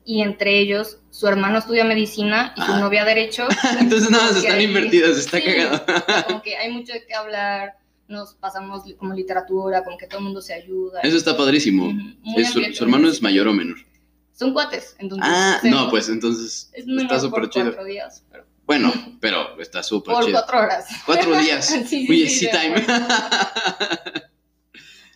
[0.10, 2.80] y entre ellos su hermano estudia medicina y su Ah.
[2.80, 3.46] novia derecho.
[3.80, 5.84] Entonces nada, están invertidas, está Sí, cagado.
[6.28, 7.74] Como que hay mucho de qué hablar,
[8.08, 11.02] nos pasamos como literatura, como que todo el mundo se ayuda.
[11.02, 11.92] Eso está padrísimo.
[12.38, 13.78] Es su, hermano es mayor o menor?
[14.32, 15.28] Son cuates, entonces.
[15.30, 17.66] Ah, sí, no, pues entonces Es está súper por chido.
[17.66, 20.38] cuatro días, pero Bueno, pero está súper por chido.
[20.40, 20.86] cuatro horas.
[21.06, 21.66] Cuatro días.
[21.86, 22.86] Sí, Oye, sí, time.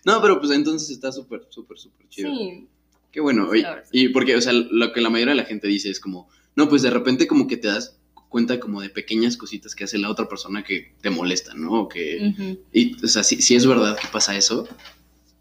[0.04, 2.30] no, pero pues entonces está súper, súper, súper chido.
[2.30, 2.68] Sí,
[3.12, 3.50] Qué bueno.
[3.92, 6.70] Y porque, o sea, lo que la mayoría de la gente dice es como, no,
[6.70, 7.98] pues de repente como que te das
[8.30, 11.74] cuenta como de pequeñas cositas que hace la otra persona que te molestan, ¿no?
[11.74, 14.68] O que, y, o sea, si, si es verdad que pasa eso.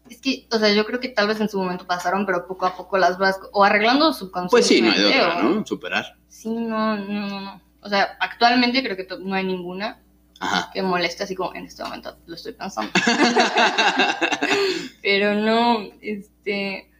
[0.09, 2.65] Es que, o sea, yo creo que tal vez en su momento pasaron, pero poco
[2.65, 4.49] a poco las vas o arreglando subconscientemente.
[4.51, 5.65] Pues sí, no hay de otra, ¿no?
[5.65, 6.17] Superar.
[6.27, 7.61] Sí, no, no, no, no.
[7.79, 10.01] O sea, actualmente creo que no hay ninguna
[10.41, 10.69] Ajá.
[10.73, 12.91] que moleste así como en este momento lo estoy pensando.
[15.01, 16.90] Pero no, este.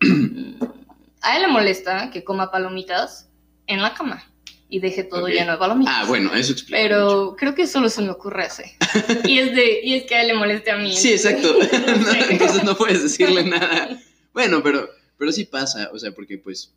[1.20, 3.28] A él le molesta que coma palomitas
[3.66, 4.24] en la cama
[4.70, 5.94] y deje todo lleno de palomitas.
[5.96, 6.80] ah, bueno, eso explica.
[6.82, 6.88] mucho.
[6.88, 8.76] Pero creo que solo se me ocurre ese.
[9.28, 10.94] Y es, de, y es que a él le moleste a mí.
[10.96, 11.54] Sí, exacto.
[11.98, 12.12] No.
[12.30, 14.00] Entonces no puedes decirle nada.
[14.32, 16.72] Bueno, pero, pero sí pasa, o sea, porque pues,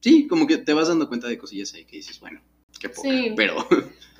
[0.00, 2.40] sí, como que te vas dando cuenta de cosillas ahí que dices, bueno,
[2.78, 3.32] qué poca, Sí.
[3.36, 3.66] pero,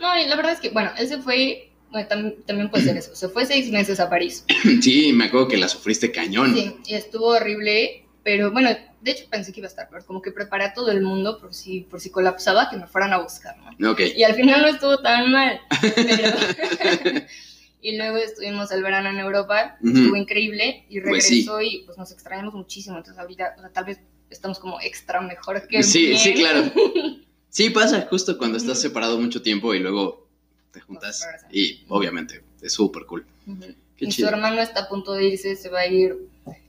[0.01, 2.97] No, y la verdad es que, bueno, él se fue, bueno, tam- también puede ser
[2.97, 4.44] eso, se fue seis meses a París.
[4.83, 6.55] sí, me acuerdo que la sufriste cañón.
[6.55, 8.71] Sí, y estuvo horrible, pero bueno,
[9.03, 11.39] de hecho pensé que iba a estar peor, como que preparé a todo el mundo
[11.39, 13.93] por si, por si colapsaba, que me fueran a buscar, ¿no?
[13.93, 14.01] Ok.
[14.17, 15.61] Y al final no estuvo tan mal,
[15.95, 17.25] pero...
[17.83, 19.91] y luego estuvimos el verano en Europa, Ujú.
[19.97, 21.43] estuvo increíble, y Pues sí.
[21.47, 25.21] regresó y pues nos extrañamos muchísimo, entonces ahorita, o sea, tal vez estamos como extra
[25.21, 26.19] mejor que Sí, bien.
[26.19, 26.63] sí, claro.
[27.51, 30.27] Sí, pasa justo cuando estás separado mucho tiempo y luego
[30.73, 33.25] te juntas y obviamente es súper cool.
[33.47, 33.61] Ujú.
[33.97, 34.31] Qué y su chido.
[34.31, 36.17] hermano está a punto de irse, se va a ir,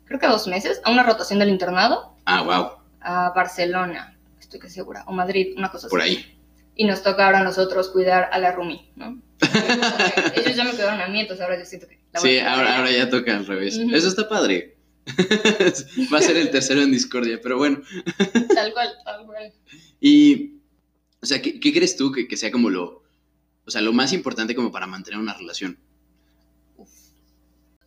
[0.05, 4.75] creo que dos meses, a una rotación del internado Ah, wow, a Barcelona, estoy casi
[4.75, 6.09] segura, o Madrid, una cosa por así.
[6.09, 6.31] ahí.
[6.75, 9.21] Y nos toca ahora a nosotros cuidar a la Rumi, ¿no?
[10.35, 11.99] Ellos ya me quedaron a mí, entonces ahora yo siento que...
[12.11, 13.77] la voy Sí, ahora, ahora ya toca al revés.
[13.77, 14.75] Eso está padre.
[16.13, 17.81] Va a ser el tercero en discordia, pero bueno.
[18.55, 19.53] Tal cual, tal cual.
[20.01, 20.55] Y,
[21.21, 23.03] o sea, ¿qué, qué crees tú que, que sea como lo,
[23.65, 25.77] o sea, lo más importante como para mantener una relación?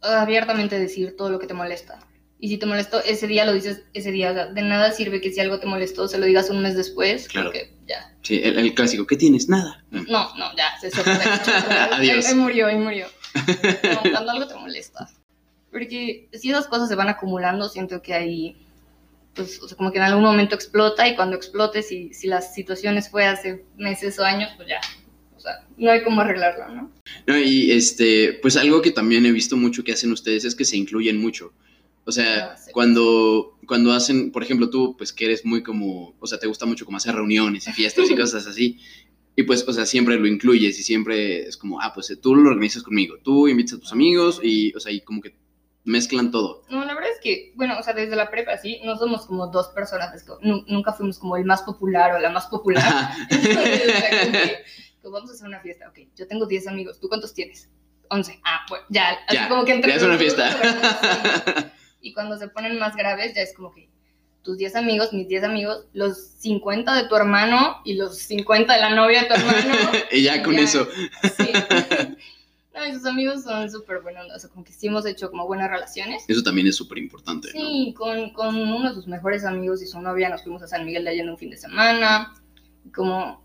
[0.00, 1.98] Abiertamente decir todo lo que te molesta.
[2.40, 4.30] Y si te molestó ese día, lo dices ese día.
[4.30, 6.76] O sea, de nada sirve que si algo te molestó, se lo digas un mes
[6.76, 7.26] después.
[7.28, 7.48] Claro.
[7.48, 8.14] Porque ya.
[8.22, 9.48] Sí, el, el clásico, ¿qué tienes?
[9.48, 9.84] Nada.
[9.90, 11.92] No, no, ya, se, Adiós.
[11.92, 13.06] Ahí, ahí murió, ahí murió.
[13.82, 15.08] No, cuando algo te molesta.
[15.70, 18.56] Porque si esas cosas se van acumulando, siento que ahí,
[19.34, 22.54] pues, o sea, como que en algún momento explota y cuando explote, si, si las
[22.54, 24.80] situaciones fue hace meses o años, pues ya,
[25.36, 26.92] o sea, no hay cómo arreglarlo, ¿no?
[27.26, 30.64] No, y este, pues algo que también he visto mucho que hacen ustedes es que
[30.64, 31.52] se incluyen mucho.
[32.08, 32.70] O sea, Ah, sí.
[32.72, 36.64] cuando, cuando hacen, por ejemplo, tú, pues que eres muy como, o sea, te gusta
[36.64, 38.78] mucho como hacer reuniones y fiestas y cosas así.
[39.36, 42.48] Y pues, o sea, siempre lo incluyes y siempre es como, ah, pues tú lo
[42.48, 45.36] organizas conmigo, tú invitas a tus amigos y, o sea, y como que
[45.84, 46.64] mezclan todo.
[46.70, 49.46] No, la verdad es que, bueno, o sea, desde la prepa, sí, no somos como
[49.48, 53.10] dos personas, es nu- nunca fuimos como el más popular o la más popular.
[53.30, 54.56] Entonces, o sea, como que,
[55.02, 57.68] como vamos a hacer una fiesta, ok, yo tengo 10 amigos, ¿tú cuántos tienes?
[58.10, 58.40] 11.
[58.44, 60.50] Ah, bueno, ya, así Ya, como que entre ya es una fiesta.
[60.50, 61.64] sí.
[62.00, 63.88] Y cuando se ponen más graves, ya es como que
[64.42, 68.80] tus 10 amigos, mis 10 amigos, los 50 de tu hermano y los 50 de
[68.80, 69.74] la novia de tu hermano.
[70.12, 70.62] y ya con Ya.
[70.62, 70.88] eso.
[71.36, 71.50] Sí.
[72.74, 75.48] No, y sus amigos son súper buenos, o sea, como que sí hemos hecho como
[75.48, 76.24] buenas relaciones.
[76.28, 77.60] Eso también es súper importante, ¿no?
[77.60, 80.84] Sí, con, con uno de sus mejores amigos y su novia nos fuimos a San
[80.86, 82.32] Miguel de Allende un fin de semana.
[82.94, 83.42] Como,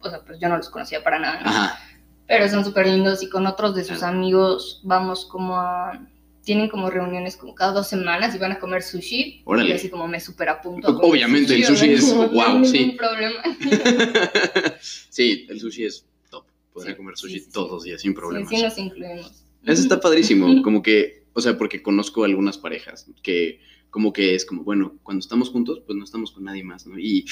[0.00, 1.48] o sea, pues yo no los conocía para nada, ¿no?
[1.48, 1.78] Ajá.
[2.26, 6.00] Pero son súper lindos y con otros de sus amigos vamos como a...
[6.46, 9.42] Tienen como reuniones como cada dos semanas y van a comer sushi.
[9.44, 9.68] Órale.
[9.70, 10.86] Y así como me súper apunto.
[10.88, 12.94] a comer Obviamente, el sushi es- como no wow, sí.
[12.96, 13.42] problema.
[15.10, 16.44] sí, el sushi es top.
[16.72, 17.50] Podría Sí, comer sushi sí, sí.
[17.52, 18.48] todos los días sin problemas.
[18.48, 19.44] sí nos incluimos.
[19.64, 24.44] Eso está padrísimo, como que, o sea, porque conozco algunas parejas que como que es
[24.44, 26.98] como, bueno, cuando estamos juntos, pues no estamos con nadie más, ¿no?
[26.98, 27.24] Y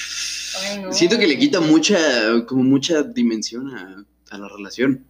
[0.59, 0.91] Ay, no.
[0.93, 5.05] siento que le quita mucha, como mucha dimensión a, a la relación.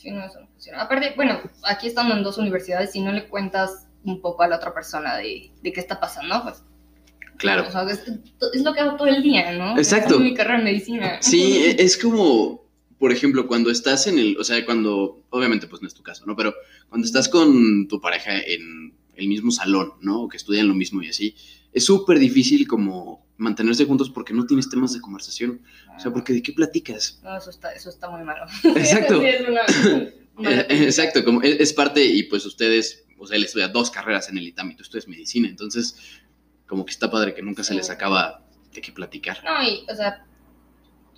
[0.00, 0.80] Sí, no, eso no funciona.
[0.80, 4.56] Aparte, bueno, aquí estando en dos universidades, si no le cuentas un poco a la
[4.56, 6.62] otra persona de, de qué está pasando, pues...
[7.36, 7.66] Claro.
[7.68, 8.02] o sea, es,
[8.54, 9.76] es lo que hago todo el día, ¿no?
[9.78, 10.14] Exacto.
[10.14, 11.18] Es mi carrera en medicina.
[11.22, 12.64] Sí, e- es como,
[12.98, 16.24] por ejemplo, cuando estás en el, o sea, cuando, obviamente pues no es tu caso,
[16.26, 16.36] ¿no?
[16.36, 16.54] Pero
[16.88, 20.22] cuando estás con tu pareja en el mismo salón, ¿no?
[20.22, 21.34] O que estudian lo mismo y así,
[21.72, 25.62] es súper difícil como mantenerse juntos porque no tienes temas de conversación.
[25.96, 27.20] O sea, porque ¿de qué platicas?
[27.22, 28.44] No, eso está, eso está muy malo.
[28.64, 29.20] Exacto.
[29.20, 29.62] Sí, es una
[30.42, 34.30] Eh, Exacto, como es, es parte y pues ustedes, o sea, él estudia dos carreras
[34.30, 35.98] en el ITAM y tú estudias medicina, entonces
[36.66, 39.42] como que está padre que nunca se les acaba de qué platicar.
[39.44, 40.24] No, y, o sea,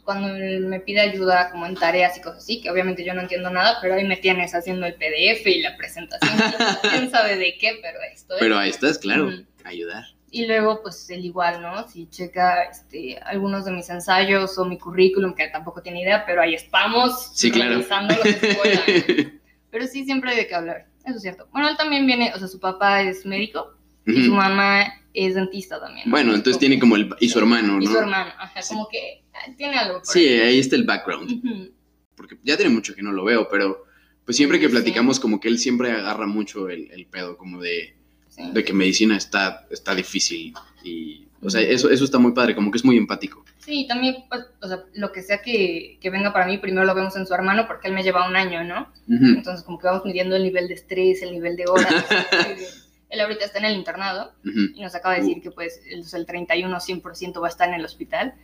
[0.02, 3.20] cuando él me pide ayuda como en tareas y cosas así, que obviamente yo no
[3.20, 6.32] entiendo nada, pero ahí me tienes haciendo el PDF y la presentación.
[6.82, 7.78] ¿Quién sabe de qué?
[7.80, 8.38] Pero ahí estoy.
[8.40, 9.30] Pero ahí estás, claro,
[9.64, 10.04] ayudar.
[10.34, 11.86] Y luego, pues, él igual, ¿no?
[11.88, 16.40] Si checa este, algunos de mis ensayos o mi currículum, que tampoco tiene idea, pero
[16.40, 17.32] ahí estamos.
[17.34, 17.72] Sí, claro.
[17.74, 18.80] Revisando lo que se pueda.
[19.70, 20.86] Pero sí, siempre hay de qué hablar.
[21.04, 21.48] Eso es cierto.
[21.52, 23.74] Bueno, él también viene, o sea, su papá es médico
[24.06, 26.06] y su mamá es dentista también.
[26.06, 26.10] ¿no?
[26.10, 27.08] Bueno, entonces tiene como el...
[27.20, 27.90] y su hermano, Y ¿no?
[27.92, 28.74] su hermano, ajá, Sí.
[28.74, 30.40] como que ah, tiene algo por Sí, ahí.
[30.40, 31.70] ahí está el background, Ujú.
[32.16, 33.84] porque ya tiene mucho que no lo veo, pero
[34.26, 34.72] pues siempre que Sí.
[34.72, 37.96] platicamos como que él siempre agarra mucho el, el pedo, como de,
[38.34, 38.50] Sí.
[38.50, 42.70] de que medicina está, está difícil y, o sea, eso, eso está muy padre, como
[42.70, 43.44] que es muy empático.
[43.58, 46.94] Sí, también, pues, o sea, lo que sea que, que venga para mí, primero lo
[46.94, 48.88] vemos en su hermano porque él me lleva un año, ¿no?
[49.06, 49.26] Ujú.
[49.36, 51.86] Entonces, como que vamos midiendo el nivel de estrés, el nivel de horas.
[53.10, 54.60] él ahorita está en el internado Ujú.
[54.74, 57.74] y nos acaba de decir que, pues, el, el 31 100% va a estar en
[57.74, 58.34] el hospital.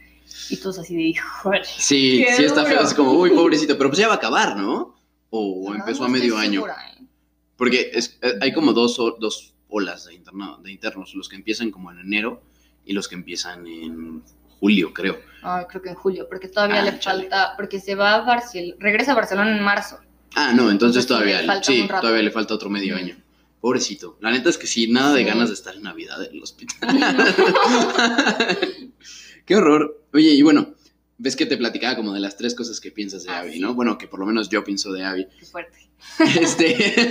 [0.51, 1.65] Y todos así de, híjole.
[1.65, 4.95] Sí, sí está feo, es como, uy, pobrecito, pero pues ya va a acabar, ¿no?
[5.31, 6.53] O No, empezó no a medio estoy año.
[6.61, 7.05] segura, ¿eh?
[7.57, 10.21] Porque es- eh, hay como dos, dos olas de,
[10.63, 12.43] de internos, los que empiezan como en enero
[12.85, 14.23] y los que empiezan en
[14.61, 15.19] julio, creo.
[15.43, 17.23] Ah, creo que en julio, porque todavía Ah, le chale.
[17.29, 19.99] falta, porque se va a Barcelona, regresa a Barcelona en marzo.
[20.35, 23.17] Ah, no, entonces todavía, le falta sí, todavía le falta otro medio año.
[23.61, 24.17] Pobrecito.
[24.21, 25.27] La neta es que sí, nada de Sí.
[25.27, 26.79] ganas de estar en Navidad en el hospital.
[29.45, 30.03] Qué horror.
[30.13, 30.75] Oye, y bueno,
[31.19, 33.61] ves que te platicaba como de las tres cosas que piensas de Ah, Abby, sí.
[33.61, 33.75] ¿no?
[33.75, 35.27] Bueno, que por lo menos yo pienso de Abby.
[35.39, 35.79] Qué fuerte.
[36.41, 37.11] Este,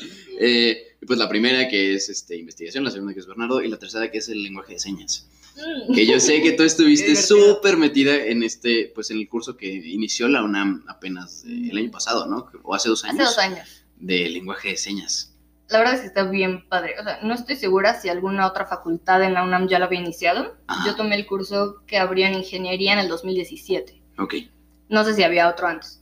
[0.40, 3.78] eh, pues la primera que es este, investigación, la segunda que es Bernardo y la
[3.78, 5.28] tercera que es el lenguaje de señas.
[5.56, 5.94] Mm.
[5.94, 9.66] Que yo sé que tú estuviste súper metida en este, pues en el curso que
[9.68, 12.46] inició la UNAM apenas eh, el año pasado, ¿no?
[12.62, 13.20] O hace dos años.
[13.20, 13.84] Hace dos años.
[13.96, 15.34] De lenguaje de señas.
[15.68, 16.94] La verdad es que está bien padre.
[16.98, 20.00] O sea, no estoy segura si alguna otra facultad en la UNAM ya lo había
[20.00, 20.56] iniciado.
[20.66, 20.86] Ajá.
[20.86, 24.00] Yo tomé el curso que abrió en ingeniería en el 2017.
[24.18, 24.34] Ok.
[24.88, 26.00] No sé si había otro antes.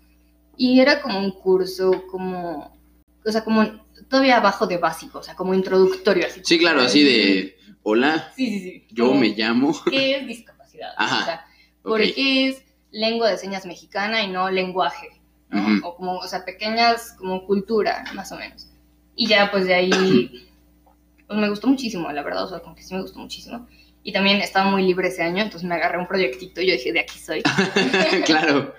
[0.57, 2.79] Y era como un curso como,
[3.25, 6.27] o sea, como todavía abajo de básico, o sea, como introductorio.
[6.27, 6.41] Así.
[6.45, 8.87] Sí, claro, así de, hola, Sí, sí, sí.
[8.91, 9.75] yo Como, me llamo.
[9.91, 10.91] ¿Qué es discapacidad?
[10.97, 11.47] Ajá, O sea.
[11.83, 15.09] ¿por qué es lengua de señas mexicana y no lenguaje?
[15.51, 15.63] ¿no?
[15.63, 15.87] Ujú.
[15.87, 18.69] O como, o sea, pequeñas como cultura, más o menos.
[19.15, 19.91] Y ya, pues de ahí,
[21.27, 23.67] pues me gustó muchísimo, la verdad, o sea, como que sí me gustó muchísimo.
[24.03, 26.93] Y también estaba muy libre ese año, entonces me agarré un proyectito y yo dije,
[26.93, 27.43] de aquí soy.
[28.25, 28.73] claro.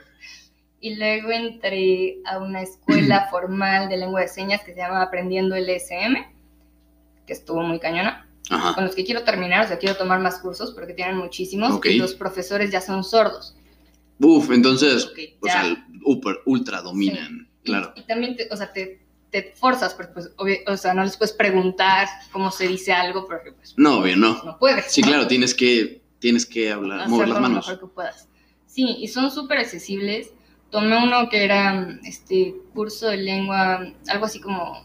[0.79, 5.55] Y luego entré a una escuela formal de lengua de señas que se llama Aprendiendo
[5.55, 6.15] LSM,
[7.25, 8.75] que estuvo muy cañona, Ajá.
[8.75, 11.87] con los que quiero terminar, o sea, quiero tomar más cursos porque tienen muchísimos Ok.
[11.87, 13.55] y los profesores ya son sordos.
[14.19, 17.41] Uf, entonces, Porque o sea, ultra, ultra dominan.
[17.63, 17.91] Y- Claro.
[17.97, 21.17] Y, también, te, o sea, te, te forzas, porque pues, obvio- o sea, no les
[21.17, 24.41] puedes preguntar cómo se dice algo, porque pues No, obvio, no.
[24.45, 24.85] no puedes.
[24.89, 25.07] Sí, ¿no?
[25.09, 27.67] claro, tienes que, tienes que hablar, Hacerlo mover las lo manos.
[27.67, 28.29] mejor que puedas.
[28.67, 30.31] Sí, y son súper accesibles.
[30.69, 34.83] Tomé uno que era este curso de lengua, algo así como,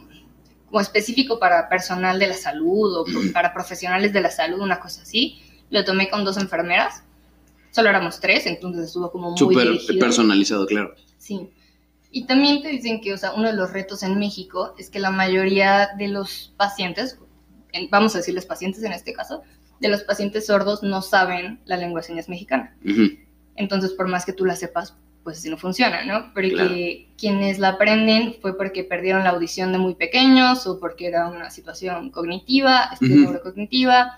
[0.67, 5.03] como específico para personal de la salud o para profesionales de la salud, una cosa
[5.03, 5.41] así.
[5.71, 7.03] Lo tomé con dos enfermeras.
[7.71, 9.99] Solo éramos tres, entonces estuvo como muy Súper dirigido.
[9.99, 10.95] personalizado, claro.
[11.19, 11.49] Sí.
[12.11, 15.01] Y también te dicen que, o sea, uno de los retos en México es que
[15.01, 17.19] la mayoría de los pacientes,
[17.73, 19.43] en- vamos a decirles pacientes en este caso,
[19.81, 22.77] de los pacientes sordos no saben la lengua de señas mexicana.
[22.85, 23.09] Ujú.
[23.57, 26.33] Entonces, por más que tú la sepas, pues así no funciona, ¿no?
[26.35, 26.75] Porque Claro.
[27.17, 31.51] quienes la aprenden fue porque perdieron la audición de muy pequeños o porque era una
[31.51, 33.15] situación cognitiva, este, Ujú.
[33.21, 34.17] neurocognitiva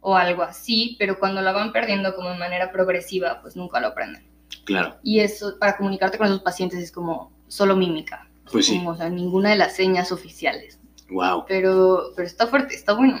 [0.00, 3.88] o algo así, pero cuando la van perdiendo como de manera progresiva, pues nunca lo
[3.88, 4.24] aprenden.
[4.64, 4.96] Claro.
[5.02, 8.28] Y eso, para comunicarte con esos pacientes es como solo mímica.
[8.50, 8.78] Pues sí.
[8.78, 10.78] Como, o sea, ninguna de las señas oficiales.
[11.10, 11.44] Wow.
[11.46, 13.20] Pero, pero está fuerte, está bueno.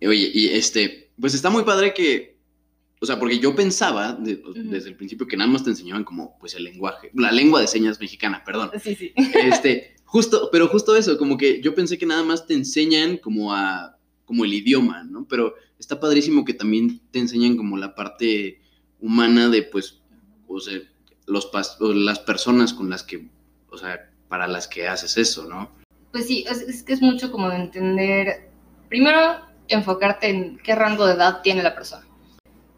[0.00, 2.37] Oye, y este, pues está muy padre que,
[3.00, 6.04] o sea, porque yo pensaba de- pues, desde el principio que nada más te enseñaban
[6.04, 8.70] como, pues el lenguaje, la lengua de señas mexicana, perdón.
[8.82, 9.12] Sí, sí.
[9.34, 13.54] Este, justo, pero justo eso, como que yo pensé que nada más te enseñan como
[13.54, 15.26] a, como el idioma, ¿no?
[15.28, 18.60] Pero está padrísimo que también te enseñan como la parte
[19.00, 20.00] humana de, pues,
[20.48, 20.78] o sea,
[21.26, 23.28] los pas- o las personas con las que,
[23.70, 25.70] o sea, para las que haces eso, ¿no?
[26.10, 28.50] Pues sí, es, es que es mucho como de entender,
[28.88, 29.20] primero
[29.68, 32.06] enfocarte en qué rango de edad tiene la persona.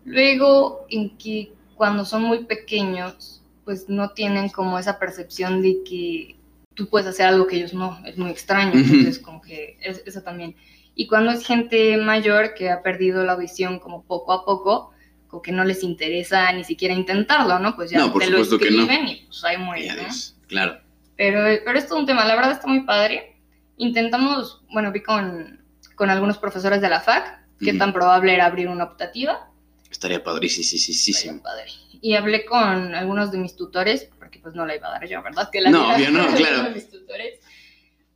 [0.04, 6.36] Luego en que cuando son muy pequeños, pues no tienen como esa percepción de que
[6.74, 10.22] tú puedes hacer algo que ellos no, es muy extraño, entonces como que es- eso
[10.22, 10.56] también.
[10.94, 14.92] Y cuando es gente mayor que ha perdido la visión como poco a poco,
[15.28, 17.76] como que no les interesa ni siquiera intentarlo, ¿no?
[17.76, 18.82] Pues ya No, por te lo supuesto que no.
[18.82, 20.08] escriben y pues ahí muere, ¿no?
[20.48, 20.80] claro.
[21.16, 23.36] Pero, pero es todo un tema, la verdad está muy padre.
[23.76, 25.60] Intentamos, bueno, vi con,
[25.94, 29.49] con algunos profesores de la FAC qué tan probable era abrir una optativa.
[29.90, 30.64] Estaría padrísimo.
[30.64, 31.64] Estaría padre.
[32.00, 35.22] Y hablé con algunos de mis tutores, porque pues no la iba a dar yo,
[35.22, 35.50] ¿verdad?
[35.50, 36.70] Que la No, obvio no, claro.
[36.70, 37.38] mis tutores.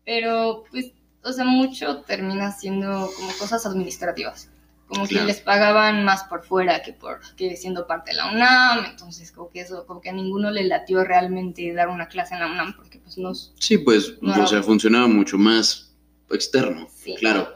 [0.05, 4.51] Pero pues, o sea, mucho termina siendo como cosas administrativas.
[4.87, 5.25] Como Claro.
[5.27, 9.33] que les pagaban más por fuera que por que siendo parte de la UNAM, entonces
[9.33, 12.47] como que eso, como que a ninguno le latió realmente dar una clase en la
[12.47, 15.95] UNAM, porque pues no, Sí, pues, No o sea, funcionaba mucho más
[16.31, 17.15] externo, Sí.
[17.19, 17.55] claro.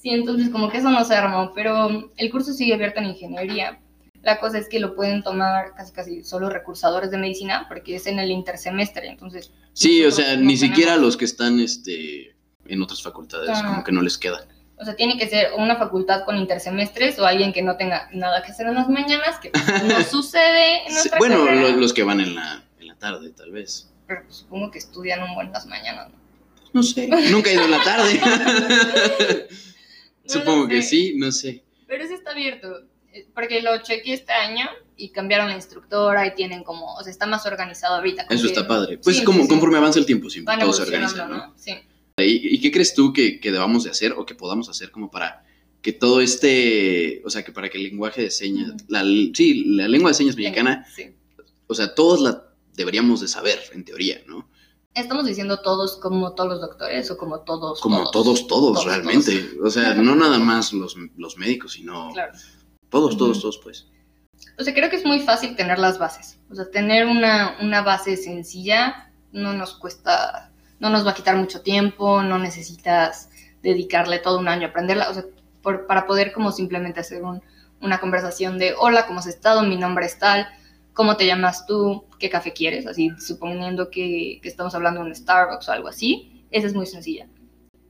[0.00, 3.78] Sí, entonces como que eso no se armó, pero el curso sigue abierto en ingeniería.
[4.22, 8.06] La cosa es que lo pueden tomar casi casi solo recursadores de medicina porque es
[8.06, 9.50] en el intersemestre, entonces...
[9.72, 12.34] Sí, o sea, no ni siquiera tenemos- los que están este,
[12.66, 13.62] en otras facultades, Ah.
[13.66, 14.46] como que no les queda.
[14.78, 18.42] O sea, tiene que ser una facultad con intersemestres o alguien que no tenga nada
[18.42, 19.50] que hacer en las mañanas, que
[19.84, 21.68] no sucede en nuestra bueno, carrera.
[21.76, 23.90] los que van en la, en la tarde, tal vez.
[24.06, 26.18] Pero pues, supongo que estudian un buen las mañanas, ¿no?
[26.72, 28.20] No sé, nunca he ido en la tarde.
[30.32, 31.62] Supongo que sí, no sé.
[31.86, 34.66] Pero sí está abierto, eh, porque lo chequeé este año
[34.96, 38.26] y cambiaron la instructora y tienen como, o sea, está más organizado ahorita.
[38.30, 38.98] Eso está padre.
[38.98, 39.48] Pues Sí, como sí, sí.
[39.48, 41.36] conforme avanza el tiempo, siempre Van todo se organiza, ¿no?
[41.36, 41.54] ¿no?
[41.56, 41.72] Sí.
[42.18, 45.10] ¿Y, y qué crees tú que, que debamos de hacer o que podamos hacer como
[45.10, 45.44] para
[45.80, 49.88] que todo este, o sea, que para que el lenguaje de señas, la, sí, la
[49.88, 51.14] lengua de señas mexicana, Sí.
[51.66, 54.49] o sea, todos la deberíamos de saber, en teoría, ¿no?
[54.94, 57.80] Estamos diciendo todos como todos los doctores o como todos.
[57.80, 59.50] Como todos, todos, Todos, realmente.
[59.62, 62.32] O sea, no nada más los, los médicos, sino Claro.
[62.88, 63.86] todos, todos, todos, pues.
[64.58, 66.38] O sea, creo que es muy fácil tener las bases.
[66.50, 70.50] O sea, tener una, una base sencilla no nos cuesta,
[70.80, 73.28] no nos va a quitar mucho tiempo, no necesitas
[73.62, 75.08] dedicarle todo un año a aprenderla.
[75.10, 75.24] O sea,
[75.62, 77.42] por- para poder como simplemente hacer un-
[77.80, 79.62] una conversación de, hola, ¿cómo has estado?
[79.62, 80.48] Mi nombre es tal,
[80.94, 82.04] ¿cómo te llamas tú?
[82.18, 82.86] ¿Qué café quieres?
[82.86, 86.86] Así, suponiendo que, que estamos hablando de un Starbucks o algo así, esa es muy
[86.86, 87.26] sencilla.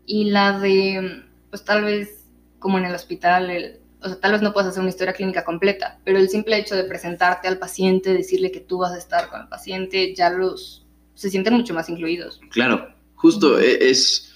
[0.07, 2.25] Y la de, pues tal vez,
[2.59, 5.45] como en el hospital, el, o sea, tal vez no puedas hacer una historia clínica
[5.45, 9.29] completa, pero el simple hecho de presentarte al paciente, decirle que tú vas a estar
[9.29, 12.41] con el paciente, ya los se sienten mucho más incluidos.
[12.51, 14.33] Claro, justo, e- es,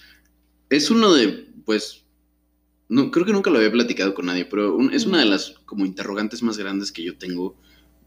[0.70, 2.04] es uno de, pues,
[2.88, 5.50] no, creo que nunca lo había platicado con nadie, pero un- es una de las
[5.66, 7.56] como interrogantes más grandes que yo tengo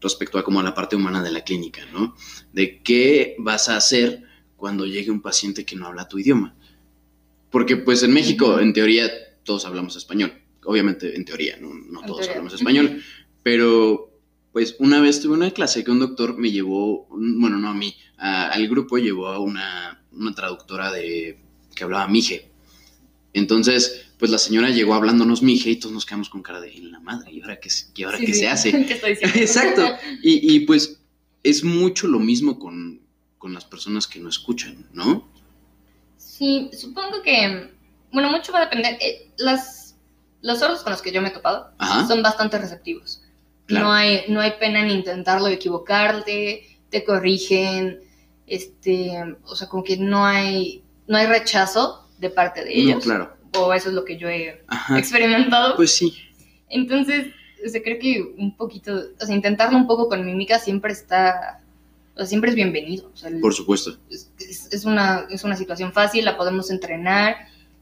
[0.00, 2.14] respecto a como a la parte humana de la clínica, ¿no?
[2.52, 4.22] De qué vas a hacer
[4.56, 6.54] cuando llegue un paciente que no habla tu idioma.
[7.50, 9.08] Porque pues en México, en teoría,
[9.44, 10.32] todos hablamos español.
[10.64, 11.70] Obviamente, en teoría, no,
[12.02, 12.30] todos teoría.
[12.32, 13.02] hablamos español.
[13.42, 14.10] Pero,
[14.52, 17.94] pues, una vez tuve una clase que un doctor me llevó, bueno, no a mí,
[18.18, 21.38] a- al grupo llevó a una, una traductora de
[21.74, 22.50] que hablaba mije.
[23.32, 26.90] Entonces, pues la señora llegó hablándonos mije y todos nos quedamos con cara de en
[26.92, 28.40] la madre, ¿y ahora qué, y ahora Sí, qué sí.
[28.40, 28.70] se hace?
[28.86, 29.12] ¿Qué estoy?
[29.20, 29.86] Exacto.
[30.22, 31.00] Y, y, pues
[31.42, 33.00] es mucho lo mismo con,
[33.38, 35.28] con las personas que no escuchan, ¿no?
[36.16, 37.70] Sí, supongo que,
[38.12, 38.96] bueno, mucho va a depender.
[39.00, 39.96] eh, las,
[40.42, 42.06] los sordos con los que yo me he topado Ajá.
[42.06, 43.22] son bastante receptivos.
[43.66, 43.86] Claro.
[43.86, 48.00] No, hay, no hay pena en intentarlo, equivocarte, te corrigen,
[48.46, 49.12] este,
[49.44, 52.96] o sea, como que no hay, no hay rechazo de parte de ellos.
[52.96, 53.36] No, claro.
[53.56, 54.98] O eso es lo que yo he Ajá.
[54.98, 55.76] experimentado.
[55.76, 56.14] Pues sí.
[56.68, 57.28] Entonces,
[57.64, 61.60] o sea, creo que un poquito, o sea, intentarlo un poco con mímica siempre está,
[62.14, 63.10] o sea, siempre es bienvenido.
[63.12, 63.96] O sea, el- Por supuesto.
[64.10, 64.30] es,
[64.70, 67.36] es- una, es una situación fácil, la podemos entrenar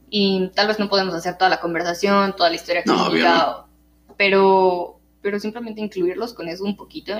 [0.08, 3.66] y tal vez no podemos hacer toda la conversación, toda la historia No, clínica, o-
[4.16, 7.12] pero, pero simplemente incluirlos con eso un poquito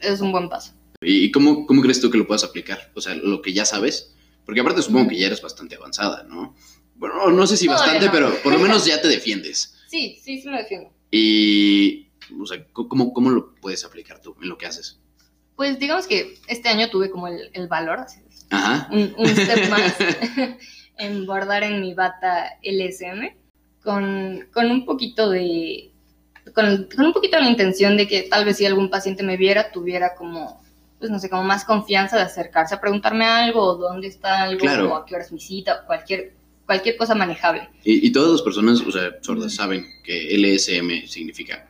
[0.00, 0.72] es un buen paso.
[1.00, 2.90] ¿Y cómo, cómo crees tú que lo puedas aplicar?
[2.94, 4.14] O sea, lo que ya sabes.
[4.44, 6.54] Porque aparte supongo que ya eres bastante avanzada, ¿no?
[6.98, 8.12] Bueno, no sé si Todavía bastante, no.
[8.12, 9.74] pero por lo menos ya te defiendes.
[9.88, 10.90] Sí, sí, sí me defiendo.
[11.10, 12.08] Y,
[12.38, 15.00] o sea, ¿cómo, cómo lo puedes aplicar tú en lo que haces?
[15.56, 18.00] Pues digamos que este año tuve como el, el valor,
[18.50, 18.86] Ajá.
[18.92, 19.96] un, un step más,
[20.98, 23.30] en bordar en mi bata LSM
[23.82, 25.90] con, con un poquito de...
[26.54, 29.72] Con, con un poquito la intención de que tal vez si algún paciente me viera,
[29.72, 30.62] tuviera como,
[30.98, 34.60] pues no sé, como más confianza de acercarse a preguntarme algo, o dónde está algo,
[34.60, 34.92] Claro.
[34.92, 36.34] o a qué hora es mi cita, o cualquier,
[36.68, 37.66] cualquier cosa manejable.
[37.82, 41.66] Y, y todas las personas, o sea, sordas, saben que LSM significa.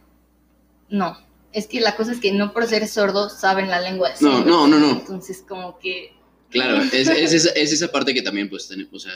[0.91, 1.17] No,
[1.53, 4.31] es que la cosa es que no por ser sordo saben la lengua de No,
[4.33, 4.47] señas.
[4.47, 4.91] no, no, no.
[4.91, 6.13] Entonces como que...
[6.51, 9.13] Claro, es, es esa, es esa parte que también, pues, ten- o sea,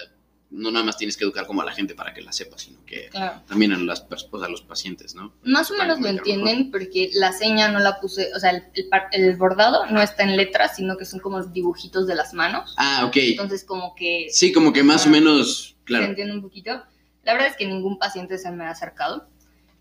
[0.50, 2.84] no nada más tienes que educar como a la gente para que la sepa, sino
[2.84, 3.40] que Claro.
[3.48, 5.32] también a, las, sea, a los pacientes, ¿no?
[5.44, 6.18] Más o menos lo mejor.
[6.18, 10.24] entienden porque la seña no la puse, o sea, el, el el bordado no está
[10.24, 12.74] en letras, sino que son como dibujitos de las manos.
[12.76, 13.16] Ah, ok.
[13.16, 15.10] Entonces como que Sí, como que más o Ajá.
[15.82, 16.04] Se claro.
[16.06, 16.82] entiende un poquito.
[17.24, 19.28] La verdad es que ningún paciente se me ha acercado,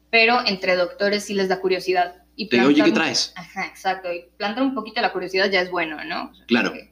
[0.10, 2.16] pero entre doctores sí les da curiosidad.
[2.36, 3.34] Y Te oye, ¿qué traes?
[3.36, 4.12] Ajá, exacto.
[4.12, 6.30] Y plantar un poquito la curiosidad ya es bueno, ¿no?
[6.32, 6.74] O sea, Claro.
[6.74, 6.92] que-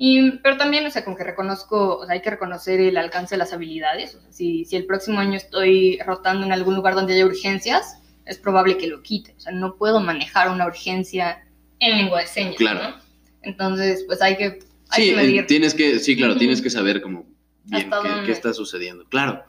[0.00, 3.34] Y, pero también, o sea, como que reconozco, o sea, hay que reconocer el alcance
[3.34, 4.14] de las habilidades.
[4.14, 7.98] O sea, si, si el próximo año estoy rotando en algún lugar donde haya urgencias,
[8.24, 9.34] es probable que lo quite.
[9.36, 11.44] O sea, no puedo manejar una urgencia
[11.80, 12.80] en lengua de señas, Claro.
[12.82, 12.96] ¿no?
[13.42, 14.60] Entonces, pues hay que,
[14.90, 15.46] hay Sí, que medir.
[15.46, 17.26] tienes que, sí, claro, tienes que saber como
[17.70, 19.04] bien qué, qué está sucediendo.
[19.08, 19.42] Claro,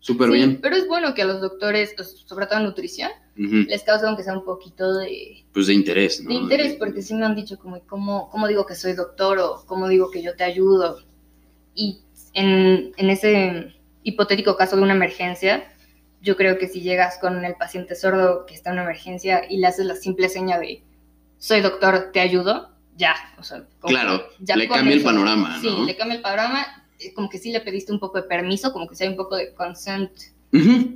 [0.00, 0.60] súper Sí, bien.
[0.60, 1.94] pero es bueno que a los doctores,
[2.26, 3.66] sobre todo en nutrición, Ujú.
[3.68, 6.28] les cause aunque sea un poquito de, Pues de interés, ¿no?
[6.30, 9.64] de interés, porque sí me han dicho como, ¿cómo, ¿cómo digo que soy doctor o
[9.66, 11.00] cómo digo que yo te ayudo?
[11.74, 12.00] Y
[12.32, 15.70] en, en ese hipotético caso de una emergencia,
[16.22, 19.58] yo creo que si llegas con el paciente sordo que está en una emergencia y
[19.58, 20.82] le haces la simple seña de,
[21.38, 25.84] soy doctor, te ayudo, ya, o sea, Claro, ya le cambia el panorama, Sí, ¿no?
[25.84, 28.94] le cambia el panorama, como que sí le pediste un poco de permiso, como que
[28.94, 30.10] sí hay un poco de consent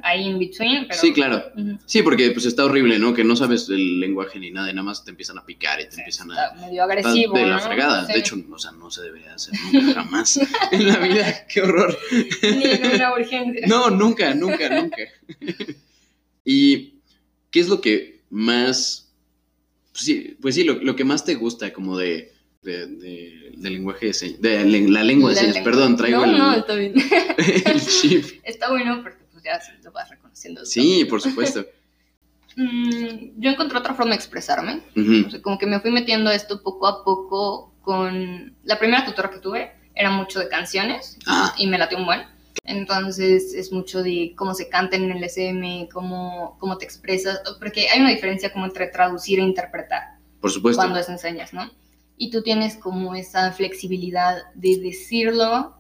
[0.02, 1.00] ahí in between, pero...
[1.00, 1.42] Sí, claro.
[1.86, 3.12] Sí, porque pues está horrible, ¿no?
[3.12, 5.88] Que no sabes el lenguaje ni nada y nada más te empiezan a picar y
[5.88, 6.52] te empiezan a...
[6.54, 7.60] Medio agresivo, de la ¿no?
[7.60, 8.06] fregada.
[8.06, 8.12] Sí.
[8.12, 11.46] De hecho, o sea, no se debería hacer nunca, jamás en la vida.
[11.46, 11.96] ¡Qué horror!
[12.42, 13.66] Ni en una urgencia.
[13.66, 15.02] No, nunca, nunca, nunca.
[16.44, 16.94] ¿Y
[17.50, 19.12] qué es lo que más,
[19.92, 23.72] pues sí, pues sí, lo, lo que más te gusta como de, de, de- del
[23.74, 25.72] lenguaje de señas, de la lengua de La señas, lengua.
[25.72, 26.94] perdón, traigo no, el, No, está bien.
[27.66, 28.24] el chip.
[28.44, 30.64] está bueno porque pues ya lo vas reconociendo.
[30.64, 31.64] Sí, por supuesto.
[32.56, 34.82] Mm, yo encontré otra forma de expresarme.
[35.26, 38.56] O sea, como que me fui metiendo a esto poco a poco con...
[38.64, 42.22] La primera tutora que tuve era mucho de canciones Ah, y me latió un buen.
[42.64, 47.88] Entonces es mucho de cómo se canta en el SM, cómo, cómo te expresas, porque
[47.88, 50.18] hay una diferencia como entre traducir e interpretar.
[50.40, 50.82] por supuesto.
[50.82, 51.70] cuando es enseñas, ¿no?
[52.22, 55.74] Y tú tienes como esa flexibilidad de decirlo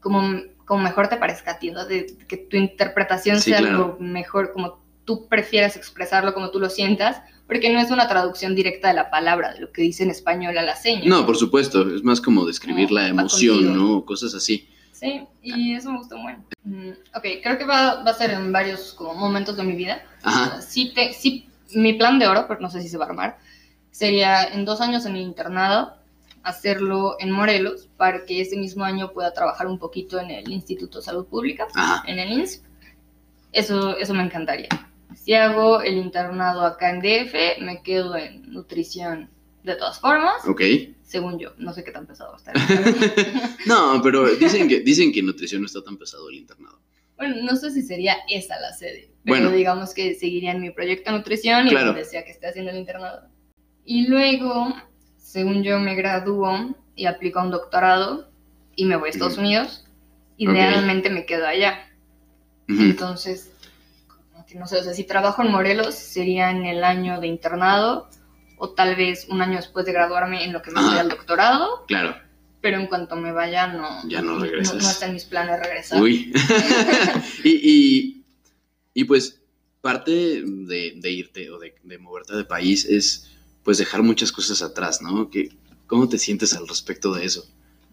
[0.00, 0.22] como,
[0.64, 1.84] como mejor te parezca a ti, ¿no?
[1.84, 3.96] De que tu interpretación Sí, sea claro.
[3.98, 8.54] lo mejor, como tú prefieras expresarlo, como tú lo sientas, porque no es una traducción
[8.54, 11.02] directa de la palabra, de lo que dice en español a la seña.
[11.06, 13.74] No, por supuesto, es más como describir No, la emoción, contigo.
[13.74, 13.96] ¿no?
[13.98, 14.68] O Cosas así.
[14.92, 16.38] Sí, y eso me gustó mucho.
[16.62, 20.04] Mm, ok, creo que va, va a ser en varios como momentos de mi vida.
[20.22, 23.08] Ajá, Sí, te, sí, mi plan de oro, pero no sé si se va a
[23.08, 23.38] armar,
[23.92, 25.94] sería en dos años en el internado,
[26.42, 30.98] hacerlo en Morelos, para que ese mismo año pueda trabajar un poquito en el Instituto
[30.98, 32.02] de Salud Pública, ajá.
[32.10, 32.64] en el INSP.
[33.52, 34.68] Eso, eso me encantaría.
[35.14, 39.28] Si hago el internado acá en DF, me quedo en nutrición
[39.62, 40.62] de todas formas, Ok.
[41.04, 41.52] según yo.
[41.58, 43.56] No sé qué tan pesado va a estar.
[43.66, 46.80] No, pero dicen que, dicen que nutrición no está tan pesado el internado.
[47.16, 49.50] Bueno, no sé si sería esa la sede, pero Bueno.
[49.52, 51.88] digamos que seguiría en mi proyecto de nutrición y Claro.
[51.88, 53.28] donde sea que esté haciendo el internado.
[53.84, 54.74] Y luego,
[55.16, 58.30] según yo, me gradúo y aplico a un doctorado
[58.76, 59.38] y me voy a Estados.
[59.38, 59.84] Unidos.
[60.36, 61.88] Idealmente me quedo allá.
[62.68, 63.50] Entonces,
[64.54, 68.08] no sé, o sea, si trabajo en Morelos sería en el año de internado
[68.58, 71.00] o tal vez un año después de graduarme en lo que me voy Ajá.
[71.00, 72.16] al doctorado, Claro.
[72.60, 74.74] pero en cuanto me vaya no, Ya no regresas.
[74.82, 76.00] no, está en mis planes regresar.
[76.00, 76.32] Uy.
[77.44, 78.24] y, y,
[78.94, 79.40] y pues
[79.80, 83.28] parte de, de irte o de, de moverte de país es
[83.64, 85.30] pues dejar muchas cosas atrás, ¿no?
[85.30, 85.50] ¿Qué,
[85.86, 87.44] ¿Cómo te sientes al respecto de eso?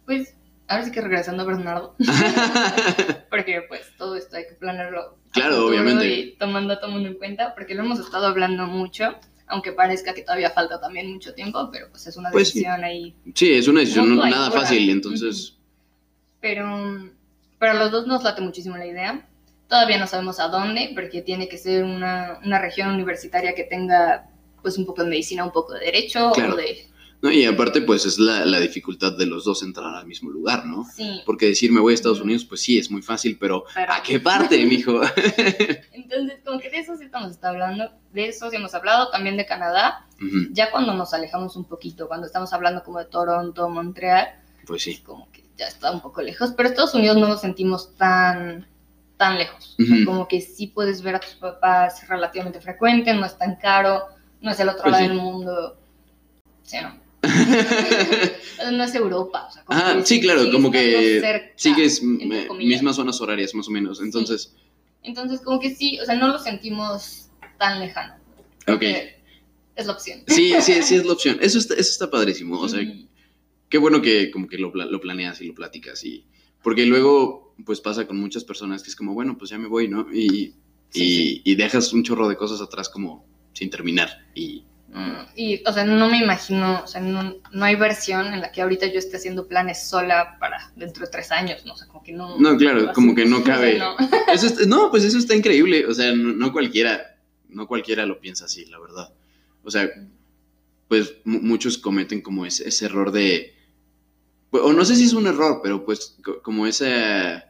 [0.06, 0.34] Pues,
[0.68, 1.96] ahora sí que regresando a Bernardo,
[3.30, 5.18] porque pues todo esto hay que planearlo.
[5.32, 6.08] Claro, obviamente.
[6.10, 9.16] Y tomando todo mundo en cuenta, porque lo hemos estado hablando mucho.
[9.52, 12.60] aunque parezca que todavía falta también mucho tiempo, pero pues es una Pues sí.
[12.60, 13.16] decisión ahí.
[13.34, 15.56] Sí, es una decisión no- nada fácil, entonces...
[16.40, 17.10] Pero,
[17.58, 19.28] pero a los dos nos late muchísimo la idea.
[19.68, 24.29] Todavía no sabemos a dónde, porque tiene que ser una, una región universitaria que tenga
[24.62, 26.54] pues un poco de medicina, un poco de derecho, Claro.
[26.54, 26.88] o de...
[27.22, 30.66] No, y aparte, pues es la, la dificultad de los dos entrar al mismo lugar,
[30.66, 30.86] ¿no?
[30.86, 32.22] Sí, Porque decir me voy a Estados.
[32.22, 35.02] Unidos, pues sí, es muy fácil, pero Pero- ¿a qué parte, mijo?
[35.92, 39.46] entonces como que de eso sí estamos hablando, de eso sí hemos hablado, también de
[39.46, 40.06] Canadá,
[40.52, 44.28] ya cuando nos alejamos un poquito, cuando estamos hablando como de Toronto, Montreal,
[44.66, 45.02] Pues es sí.
[45.04, 48.66] como que ya está un poco lejos, pero Estados Unidos no nos sentimos tan,
[49.18, 49.76] tan lejos.
[50.06, 54.04] Como que sí puedes ver a tus papás relativamente frecuente, no es tan caro,
[54.42, 55.10] no es el otro Pues lado sí.
[55.10, 55.78] del mundo.
[56.64, 57.00] Sí, no.
[58.72, 59.48] no es Europa.
[59.50, 63.68] O sea, como Ah, que sí, claro, como que cerca, Sigues mismas zonas horarias, más
[63.68, 64.02] o menos.
[64.02, 64.56] Entonces,
[65.04, 68.16] Entonces, como que sí, o sea, no lo sentimos tan lejano.
[68.68, 68.84] ok.
[69.76, 70.24] Es la opción.
[70.28, 71.38] Sí, sí, sí es la opción.
[71.42, 72.60] Eso está, eso está padrísimo.
[72.60, 72.82] O sea,
[73.70, 76.04] qué bueno que como que lo, lo planeas y lo platicas.
[76.04, 76.26] Y,
[76.62, 79.88] porque luego, pues pasa con muchas personas que es como, bueno, pues ya me voy,
[79.88, 80.08] ¿no?
[80.14, 80.54] Y,
[80.94, 84.10] y, y dejas un chorro de cosas atrás como sin terminar.
[84.36, 84.64] Y
[85.36, 88.62] Y, o sea, no me imagino, o sea, no, no hay versión en la que
[88.64, 91.74] ahorita yo esté haciendo planes sola para dentro de tres años, ¿no?
[91.74, 92.40] O sea, como que no.
[92.40, 93.78] No, claro, como que no cabe.
[93.78, 93.96] no.
[94.34, 95.86] eso es- no, pues eso está increíble.
[95.86, 97.18] O sea, no, cualquiera,
[97.50, 99.14] no cualquiera lo piensa así, la verdad.
[99.64, 99.88] O sea,
[100.88, 103.54] pues mu- muchos cometen como ese, ese error de,
[104.52, 107.44] o no sé si es un error, pero pues co- como ese,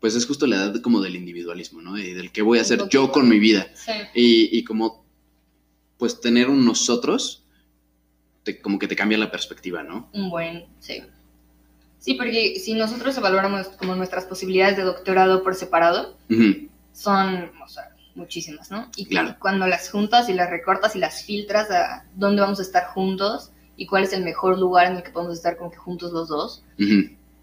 [0.00, 1.98] pues es justo la edad como del individualismo, ¿no?
[1.98, 3.66] Y del que voy a hacer yo con mi vida.
[3.74, 3.92] Sí.
[4.14, 5.05] Y, y como,
[5.98, 7.42] pues tener un nosotros,
[8.44, 10.08] te- como que te cambia la perspectiva, ¿no?
[10.12, 11.02] Un buen, sí.
[11.98, 16.16] Sí, porque si nosotros evaluáramos como nuestras posibilidades de doctorado por separado,
[16.92, 18.90] son, o sea, muchísimas, ¿no?
[18.96, 19.36] Y Claro.
[19.40, 23.50] cuando las juntas y las recortas y las filtras a dónde vamos a estar juntos
[23.76, 26.28] y cuál es el mejor lugar en el que podemos estar como que juntos los
[26.28, 26.62] dos,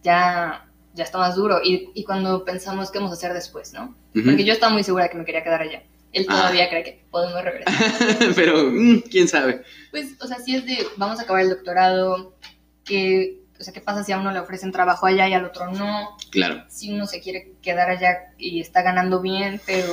[0.03, 1.59] ya, ya está más duro.
[1.63, 3.93] Y, y cuando pensamos qué vamos a hacer después, ¿no?
[4.13, 5.83] Porque yo estaba muy segura de que me quería quedar allá.
[6.13, 6.35] Él Ah.
[6.37, 7.73] todavía cree que podemos regresar.
[8.35, 9.63] pero, mm, quién sabe.
[9.91, 12.35] Pues, o sea, si es de, vamos a acabar el doctorado,
[12.85, 15.71] que, o sea, ¿qué pasa si a uno le ofrecen trabajo allá y al otro
[15.71, 16.17] no?
[16.31, 16.63] Claro.
[16.69, 19.87] Si uno se quiere quedar allá y está ganando bien, pero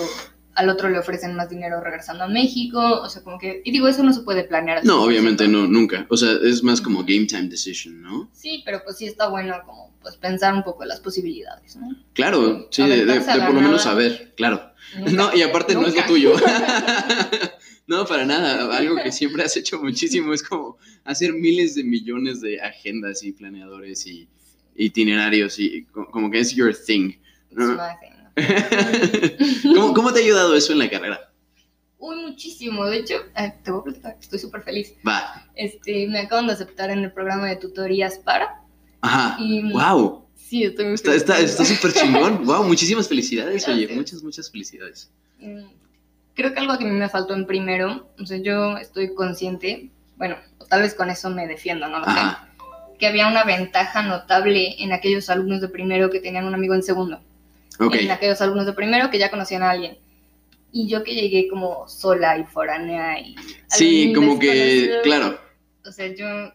[0.55, 3.87] al otro le ofrecen más dinero regresando a México, o sea, como que, y digo,
[3.89, 4.85] eso no se puede planear.
[4.85, 5.07] No, 100%.
[5.07, 6.07] obviamente no, nunca.
[6.11, 8.29] O sea, es más como game time decision, ¿no?
[8.33, 11.89] Sí, pero pues sí está bueno como, pues, pensar un poco las posibilidades, ¿no?
[12.13, 14.70] Claro, sí, de, por lo menos saber, claro.
[14.97, 15.11] Nunca.
[15.13, 16.35] No, y aparte no es lo tuyo.
[17.87, 18.77] no, para nada.
[18.77, 23.33] Algo que siempre has hecho muchísimo es como hacer miles de millones de agendas y
[23.33, 24.29] planeadores y
[24.77, 27.13] itinerarios y co- como que es your thing.
[27.51, 27.73] ¿no?
[27.73, 28.11] my thing.
[29.75, 31.33] ¿Cómo, cómo te ha ayudado eso en la carrera?
[31.99, 32.87] Uy, muchísimo.
[32.87, 34.95] De hecho, eh, te voy a platicar, estoy súper feliz.
[35.07, 35.47] Va.
[35.55, 38.63] Este, me acaban de aceptar en el programa de tutorías para.
[39.03, 39.37] Ajá.
[39.41, 40.27] Y, Wow.
[40.51, 41.23] Sí, estoy muy Está feliz.
[41.23, 42.45] está- está súper chingón.
[42.45, 43.87] Wow, muchísimas felicidades, oye.
[43.95, 45.09] Muchas, muchas felicidades.
[45.39, 45.61] Mm,
[46.35, 49.91] Creo que algo que a mí me faltó en primero, o sea, yo estoy consciente,
[50.17, 50.37] bueno,
[50.69, 52.21] tal vez con eso me defiendo, no lo sé,
[52.99, 56.83] que había una ventaja notable en aquellos alumnos de primero que tenían un amigo en
[56.83, 57.21] segundo,
[57.79, 57.95] Ok.
[57.97, 59.99] en aquellos alumnos de primero que ya conocían a alguien.
[60.73, 63.35] Y yo que llegué como sola y foránea y...
[63.69, 65.39] Sí, como que, claro.
[65.85, 66.53] O sea, yo,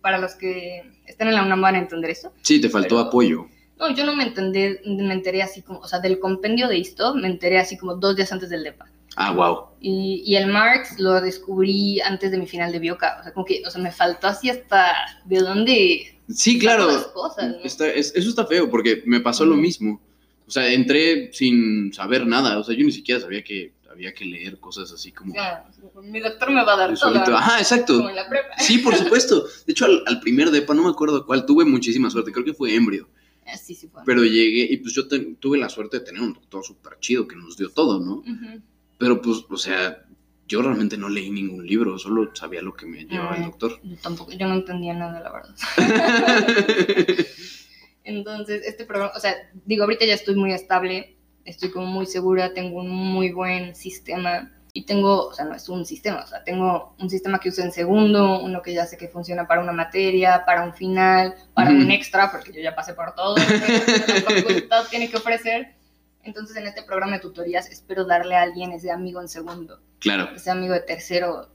[0.00, 2.32] para los que estén en la UNAM van a entender eso.
[2.42, 3.46] Sí, te faltó Pero- apoyo.
[3.78, 7.14] No, yo no me entendé, me enteré así como, o sea, del compendio de esto,
[7.14, 8.86] me enteré así como dos días antes del DEPA.
[9.16, 9.66] Ah, wow.
[9.80, 13.18] Y, y el Marx lo descubrí antes de mi final de Bioca.
[13.20, 14.94] O sea, como que, o sea, me faltó así hasta
[15.26, 16.86] de dónde Sí, claro.
[16.86, 17.56] las cosas, ¿no?
[17.64, 20.00] Está- es- eso está feo porque me pasó lo mismo.
[20.46, 22.58] O sea, entré sin saber nada.
[22.58, 25.34] O sea, yo ni siquiera sabía que había que leer cosas así como...
[26.02, 27.36] Mi doctor me va a dar todo.
[27.36, 27.96] Ajá, exacto.
[27.96, 28.56] Como en la prepa.
[28.58, 29.46] Sí, por supuesto.
[29.66, 32.30] De hecho, al, al primer depa, no me acuerdo cuál, tuve muchísima suerte.
[32.32, 33.08] Creo que fue embrio.
[33.46, 34.02] Ah, Sí, sí fue.
[34.06, 37.26] Pero llegué y pues yo te- tuve la suerte de tener un doctor súper chido
[37.28, 38.14] que nos dio todo, ¿no?
[38.16, 38.60] Ujú.
[38.98, 40.04] Pero pues, o sea,
[40.48, 43.46] yo realmente no leí ningún libro, solo sabía lo que me llevaba el Ah.
[43.46, 43.80] doctor.
[43.82, 45.54] Yo tampoco, yo no entendía nada, la verdad.
[48.04, 49.34] Entonces, este programa, o sea,
[49.64, 51.15] digo, ahorita ya estoy muy estable,
[51.46, 55.66] estoy como muy segura, tengo un muy buen sistema y tengo, o sea, no es
[55.70, 58.98] un sistema, o sea, tengo un sistema que uso en segundo, uno que ya sé
[58.98, 61.80] que funciona para una materia, para un final, para Ujú.
[61.80, 63.36] un extra, porque yo ya pasé por todo,
[64.26, 65.74] facultad tiene que ofrecer.
[66.24, 70.28] Entonces, en este programa de tutorías espero darle a alguien ese amigo en segundo, claro.
[70.34, 71.48] ese amigo de tercero.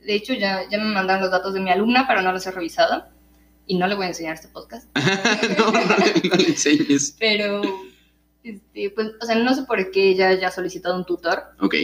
[0.00, 2.52] De hecho, ya, ya me mandaron los datos de mi alumna, pero no los he
[2.52, 3.04] revisado.
[3.66, 4.88] Y no le voy a enseñar este podcast.
[5.58, 7.16] no, no, no le enseñes.
[7.18, 7.62] Pero,
[8.44, 11.42] este, pues, o sea, no sé por qué ella ya ha solicitado un tutor.
[11.60, 11.74] Ok.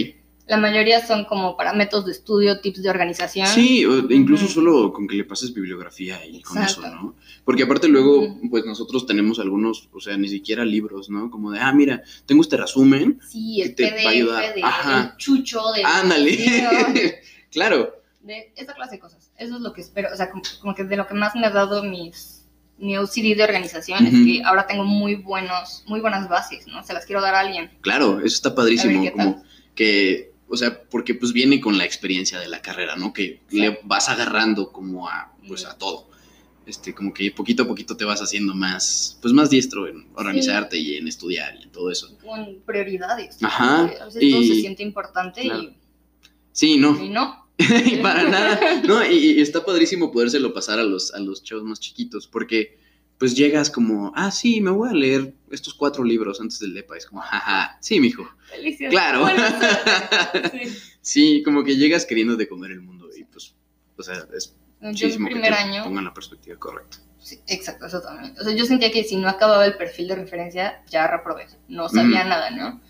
[0.46, 3.46] La mayoría son como para métodos de estudio, tips de organización.
[3.48, 4.54] Sí, o incluso Ujú.
[4.54, 6.80] solo con que le pases bibliografía y con eso.
[6.80, 7.14] ¿no?
[7.44, 8.48] Porque aparte luego, Ujú.
[8.48, 11.30] pues nosotros tenemos algunos, o sea, ni siquiera libros, ¿no?
[11.30, 13.20] Como de, ah, mira, tengo este resumen.
[13.28, 14.54] Sí, el que te va a PDF ayudar.
[14.54, 15.00] de Ajá.
[15.12, 17.20] el chucho de Ándale.
[17.52, 17.94] claro.
[18.22, 19.30] de esa clase de cosas.
[19.36, 20.08] Eso es lo que espero.
[20.12, 22.37] O sea, como, como que de lo que más me ha dado mis,
[22.78, 24.24] mi OCD de organización es Ujú.
[24.24, 26.82] que ahora tengo muy buenos, muy buenas bases, ¿no?
[26.84, 27.70] Se las quiero dar a alguien.
[27.80, 29.02] Claro, eso está padrísimo,
[29.74, 33.12] que, o sea, porque pues viene con la experiencia de la carrera, ¿no?
[33.12, 33.60] Que Sí.
[33.60, 36.08] le vas agarrando como a, pues a todo.
[36.66, 40.76] Este, como que poquito a poquito te vas haciendo más, pues más diestro en organizarte
[40.76, 42.14] y en estudiar y en todo eso.
[42.22, 43.42] Con prioridades.
[43.42, 45.72] Ajá, A veces todo y- se siente importante claro.
[46.52, 47.47] Sí, no, y, y no.
[47.84, 48.82] y para nada.
[48.86, 52.78] No, y, y está padrísimo podérselo pasar a los, a los chavos más chiquitos, porque
[53.18, 56.96] pues llegas como, ah, sí, me voy a leer estos cuatro libros antes del DEPA.
[56.96, 58.28] Es como, jaja, sí, mijo.
[58.48, 58.92] Felicidades.
[58.92, 59.26] Claro.
[60.52, 60.78] Sí.
[61.00, 63.54] Sí, como que llegas queriendo de comer el mundo y pues,
[63.96, 66.98] o sea, es muchísimo que te año, pongan la perspectiva correcta.
[67.18, 68.34] sí, exacto, eso también.
[68.38, 71.46] O sea, yo sentía que si no acababa el perfil de referencia, ya reprobé.
[71.68, 72.80] No sabía nada, ¿no?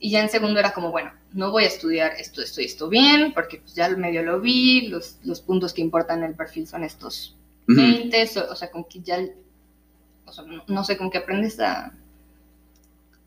[0.00, 2.88] Y ya en segundo era como, bueno, no voy a estudiar esto, esto y esto
[2.88, 6.66] bien, porque pues ya medio lo vi, los, los puntos que importan en el perfil
[6.66, 7.36] son estos
[7.68, 7.76] Ujú.
[7.80, 9.20] 20, so- o sea, como que ya,
[10.26, 11.92] o sea, no, no sé, como que aprendes a...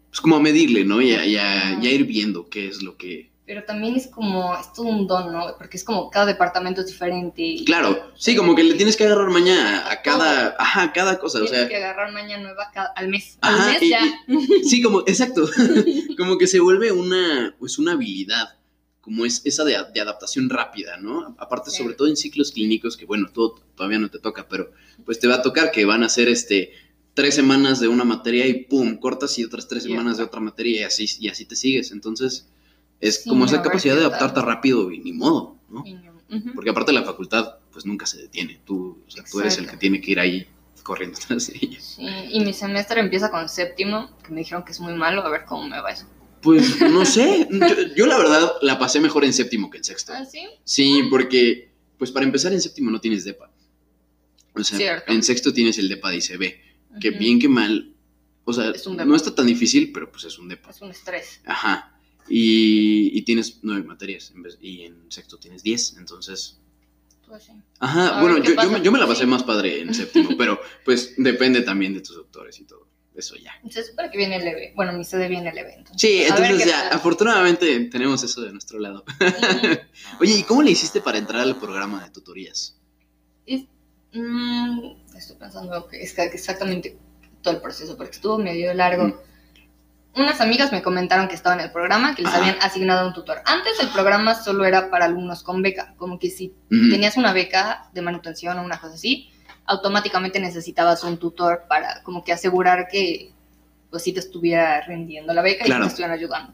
[0.10, 1.02] Pues como a medirle, ¿no?
[1.02, 3.32] Y a, y a- y a ir viendo qué es lo que...
[3.46, 5.56] Pero también es como, es todo un don, ¿no?
[5.58, 7.42] Porque es como cada departamento es diferente.
[7.42, 11.20] y Claro, sí, como que le tienes que agarrar maña a cada, ajá, a cada
[11.20, 13.38] cosa, o Tienes sea, que agarrar mañana nueva cada- al mes.
[13.42, 14.00] Al Ajá, mes y- ya.
[14.64, 15.46] sí, como, exacto,
[16.18, 18.58] como que se vuelve una, pues una habilidad,
[19.02, 21.36] como es esa de, de adaptación rápida, ¿no?
[21.38, 21.84] Aparte, Sí.
[21.84, 24.72] sobre todo en ciclos clínicos, que bueno, todo todavía no te toca, pero
[25.06, 26.72] pues te va a tocar que van a ser este
[27.14, 30.40] tres semanas de una materia y pum, cortas y otras tres Y semanas de otra
[30.40, 31.92] materia y así, y así te sigues.
[31.92, 32.48] Entonces,
[33.04, 35.84] es Sí, como esa capacidad de adaptarte rápido y ni modo, ¿no?
[36.56, 38.60] Porque aparte la facultad, pues nunca se detiene.
[38.66, 40.48] Tú, o sea, tú eres el que tiene que ir ahí
[40.82, 41.80] corriendo tras ella.
[41.80, 45.30] Sí, y mi semestre empieza con séptimo, que me dijeron que es muy malo, a
[45.30, 46.06] ver cómo me va eso.
[46.42, 50.12] Pues no sé, yo, yo la verdad la pasé mejor en séptimo que en sexto.
[50.14, 50.46] ¿Ah, sí?
[50.64, 53.50] Sí, porque, pues para empezar en séptimo no tienes DEPA.
[54.56, 55.12] O sea, Cierto.
[55.12, 57.94] en sexto tienes el DEPA de ICB, que bien que mal,
[58.44, 58.74] o sea,
[59.06, 60.70] no está tan difícil, pero pues es un DEPA.
[60.72, 61.42] Es un estrés.
[61.46, 61.93] Ajá.
[62.30, 66.60] Y, y tienes nueve materias, en vez- y en sexto tienes diez, entonces...
[67.28, 67.52] Pues sí.
[67.80, 69.28] Ajá, A bueno, yo, yo me, yo me la pasé Sí.
[69.28, 72.88] más padre en séptimo, pero pues depende también de tus doctores y todo.
[73.16, 73.52] Eso ya.
[73.70, 74.74] Se supone que viene leve.
[74.76, 75.76] Bueno, mi sede viene leve.
[75.78, 76.98] Entonces, Sí, entonces ya, tal.
[76.98, 79.06] afortunadamente tenemos eso de nuestro lado.
[80.20, 82.76] Oye, ¿y cómo le hiciste para entrar al programa de tutorías?
[83.46, 83.66] Es-
[84.14, 86.98] mm, estoy pensando que es exactamente
[87.44, 89.08] todo el proceso, porque estuvo medio largo.
[89.10, 89.16] Mm.
[90.16, 92.40] Unas amigas me comentaron que estaban en el programa, que les Ajá.
[92.42, 93.40] habían asignado un tutor.
[93.46, 96.90] Antes el programa solo era para alumnos con beca, como que si Ujú.
[96.92, 99.32] tenías una beca de manutención o una cosa así,
[99.66, 103.32] automáticamente necesitabas un tutor para como que asegurar que
[103.90, 105.84] pues sí te estuviera rindiendo la beca Claro.
[105.84, 106.54] y te estuvieran ayudando.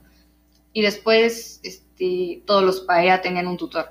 [0.71, 3.89] Y después este, todos los PAEA tenían un tutor.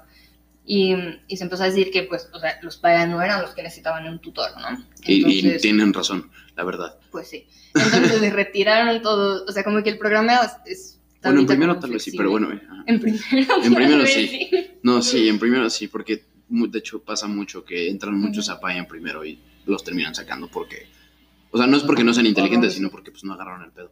[0.65, 0.95] Y,
[1.29, 3.63] y se empezó a decir que pues, o sea, los PAEA no eran los que
[3.63, 4.79] necesitaban un tutor, ¿no?
[5.03, 6.99] Y, y Entonces, tienen razón, la verdad.
[7.11, 7.47] pues sí.
[7.75, 10.99] Entonces retiraron todo, o sea, como que el programa es...
[11.23, 12.53] Bueno, en primero tal vez sí, pero bueno.
[12.53, 12.61] eh.
[12.87, 13.23] En primero,
[13.63, 14.51] En primero sí.
[14.83, 18.87] No, sí, en primero sí, porque de hecho pasa mucho que entran muchos a en
[18.87, 20.87] primero y los terminan sacando porque...
[21.51, 23.91] O sea, no es porque no sean inteligentes, sino porque pues no agarraron el pedo.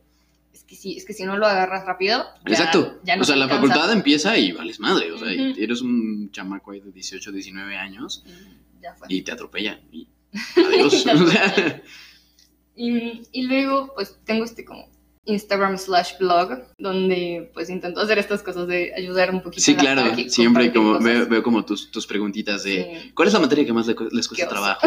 [0.53, 2.25] Es que sí, es que si no lo agarras rápido.
[2.45, 2.99] ya- Exacto.
[3.05, 3.69] ya no o sea, la alcanza.
[3.69, 5.13] facultad empieza y vales madre.
[5.13, 5.55] O sea, Ujú.
[5.59, 8.25] eres un chamaco ahí de 18, 19 años
[8.83, 9.07] Ya fue.
[9.11, 9.79] y te atropellan.
[9.93, 10.09] Y
[10.57, 11.07] adiós.
[11.15, 11.83] O sea,
[12.77, 14.89] Y, y luego, pues tengo este como
[15.27, 19.63] Instagram slash blog, donde pues intento hacer estas cosas de ayudar un poquito.
[19.63, 20.03] sí, claro.
[20.29, 23.01] Siempre como veo, veo como tus, tus preguntitas de...
[23.03, 23.11] Sí.
[23.13, 24.87] ¿Cuál es la materia que más le les cuesta trabajo?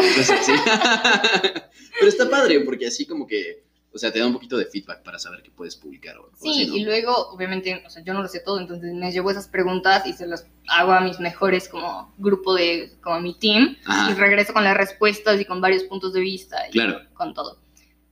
[2.00, 5.02] Pero está padre porque así como que, o sea, te da un poquito de feedback
[5.02, 6.76] para saber qué puedes publicar o, o Sí, así, ¿no?
[6.76, 10.06] y luego, obviamente, o sea, yo no lo sé todo, entonces me llevo esas preguntas
[10.06, 13.76] y se las hago a mis mejores como grupo de, como a mi team,
[14.10, 17.00] y regreso con las respuestas y con varios puntos de vista y claro.
[17.12, 17.58] con todo.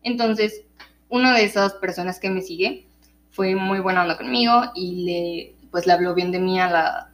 [0.09, 0.63] Entonces,
[1.09, 2.87] una de esas personas que me sigue
[3.31, 7.11] fue muy buena onda conmigo y le, pues le habló bien de mí a la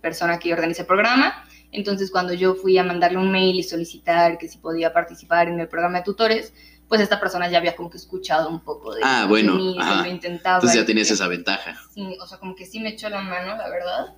[0.00, 1.44] persona que organiza el programa.
[1.72, 5.58] Entonces, cuando yo fui a mandarle un mail y solicitar que si podía participar en
[5.58, 6.52] el programa de tutores,
[6.88, 10.06] pues esta persona ya había como que escuchado un poco de, Ah, bueno, mí, lo
[10.06, 10.56] intentaba.
[10.58, 11.76] Entonces ya tienes que- esa ventaja.
[11.92, 14.14] Sí, o sea, como que sí me echó la mano, la verdad.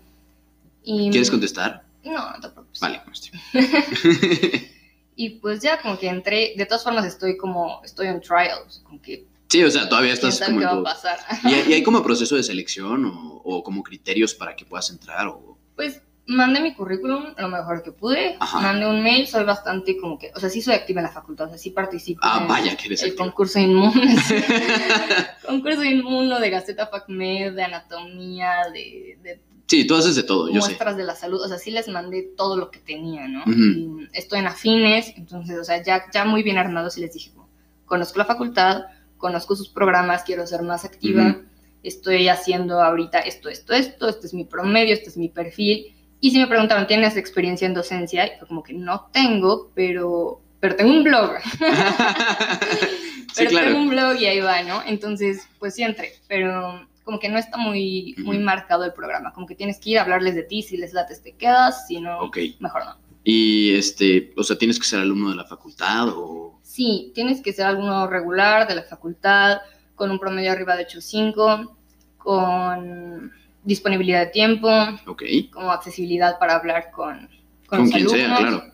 [0.83, 1.85] Y, ¿Quieres contestar?
[2.05, 2.81] No, no te preocupes.
[2.81, 3.31] Vale, este.
[5.19, 8.71] Y pues ya como que entré, de todas formas estoy como, estoy en trial, o
[8.71, 11.19] sea, como que Sí, o sea, todavía estás como qué va a pasar.
[11.45, 14.91] ¿Y, hay- y hay como proceso de selección o, o como criterios para que puedas
[14.91, 15.29] entrar?
[15.29, 15.57] O...
[15.77, 18.59] Pues mandé mi currículum lo mejor que pude, Ajá.
[18.61, 21.47] mandé un mail, soy bastante como que, o sea, sí soy activa en la facultad,
[21.47, 23.27] o sea, sí participo Ah, en vaya, que eres el activa.
[23.27, 23.93] concurso inmuno,
[25.47, 30.61] concurso inmuno de Gaceta FACMED, de anatomía, de, de Sí, tú haces de todo, yo
[30.61, 30.69] sé.
[30.69, 33.43] muestras de la salud, o sea, sí les mandé todo lo que tenía, ¿no?
[33.47, 37.33] Y estoy en afines, entonces, o sea, ya, ya muy bien armados y les dije,
[37.33, 37.49] como,
[37.85, 38.85] conozco la facultad,
[39.17, 41.41] conozco sus programas, quiero ser más activa,
[41.83, 45.95] estoy haciendo ahorita esto, esto, esto, este es mi promedio, este es mi perfil.
[46.21, 48.27] Y si me preguntaron, ¿tienes experiencia en docencia?
[48.27, 51.33] Y fue como que no tengo, pero, pero tengo un blog.
[53.33, 54.83] sí, pero tengo un blog y ahí va, ¿no?
[54.87, 58.45] Entonces, pues sí entré, pero como que no está muy, muy Ujú.
[58.45, 61.23] marcado el programa, como que tienes que ir a hablarles de ti, si les lates
[61.23, 62.39] te quedas, si no, Ok.
[62.59, 62.97] mejor no.
[63.23, 66.59] Y este, o sea, tienes que ser alumno de la facultad o...
[66.63, 69.59] Sí, tienes que ser alguno regular de la facultad,
[69.95, 71.71] con un promedio arriba de 8.5,
[72.19, 73.31] con
[73.63, 74.69] disponibilidad de tiempo,
[75.07, 75.23] Ok.
[75.53, 77.29] como accesibilidad para hablar con,
[77.69, 78.73] con, Con quien sea, alumnos, claro.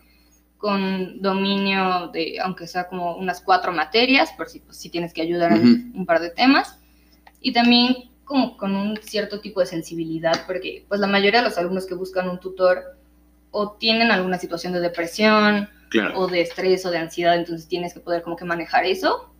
[0.57, 5.21] con dominio de, aunque sea como unas cuatro materias, por si, pues, si tienes que
[5.21, 5.61] ayudar Ujú.
[5.61, 6.79] en un par de temas,
[7.39, 11.57] y también como con un cierto tipo de sensibilidad, porque pues la mayoría de los
[11.59, 12.81] alumnos que buscan un tutor
[13.51, 16.17] o tienen alguna situación de depresión, Claro.
[16.19, 19.31] o de estrés o de ansiedad, entonces tienes que poder como que manejar eso.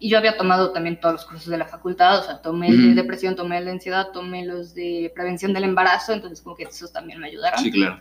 [0.00, 2.88] Y yo había tomado también todos los cursos de la facultad, o sea, tomé el
[2.96, 6.64] de depresión, tomé el de ansiedad, tomé los de prevención del embarazo, entonces como que
[6.64, 8.00] esos también me ayudaron Sí, claro.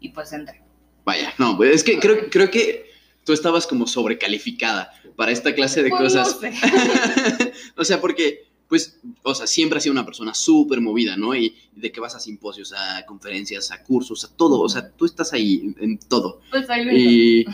[0.00, 0.62] y pues entré.
[1.04, 2.86] Vaya, no, pues es que creo, creo que
[3.26, 6.40] tú estabas como sobrecalificada para esta clase de Pues, no cosas.
[6.40, 6.52] sé.
[7.76, 11.34] o sea, porque, pues, o sea, siempre has sido una persona súper movida, ¿no?
[11.34, 14.60] Y de que vas a simposios, a conferencias, a cursos, a todo.
[14.60, 16.40] O sea, tú estás ahí en, todo.
[16.52, 17.44] Pues ahí.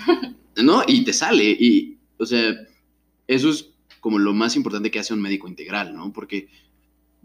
[0.56, 0.82] Y, ¿no?
[0.86, 1.56] Y te sale.
[1.58, 2.54] Y, o sea,
[3.26, 6.12] eso es como lo más importante que hace un médico integral, ¿no?
[6.12, 6.50] Porque,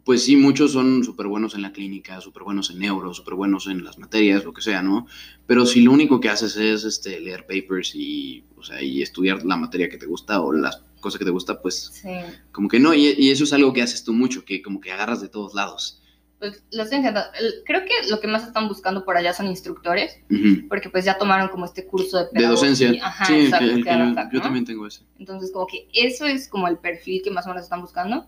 [0.05, 3.67] pues sí, muchos son súper buenos en la clínica, súper buenos en neuro, súper buenos
[3.67, 5.05] en las materias, lo que sea, ¿no?
[5.47, 9.43] Pero si lo único que haces es este, leer papers y, o sea, y estudiar
[9.43, 12.09] la materia que te gusta o las cosas que te gusta, pues Sí,
[12.53, 12.93] como que no.
[12.93, 15.53] Y, y eso es algo que haces tú mucho, que como que agarras de todos
[15.53, 15.97] lados.
[16.39, 17.21] pues intentando.
[17.39, 20.67] El- Creo que lo que más están buscando por allá son instructores, Ujú.
[20.69, 22.91] porque pues ya tomaron como este curso de De docencia.
[23.03, 25.01] Ajá, sí, exacto, que- que que da la yo, también tengo ese.
[25.19, 28.25] Entonces, como que eso es como el perfil que más o menos están buscando.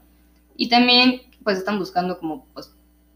[0.55, 2.71] Y también, pues, están buscando como, pues,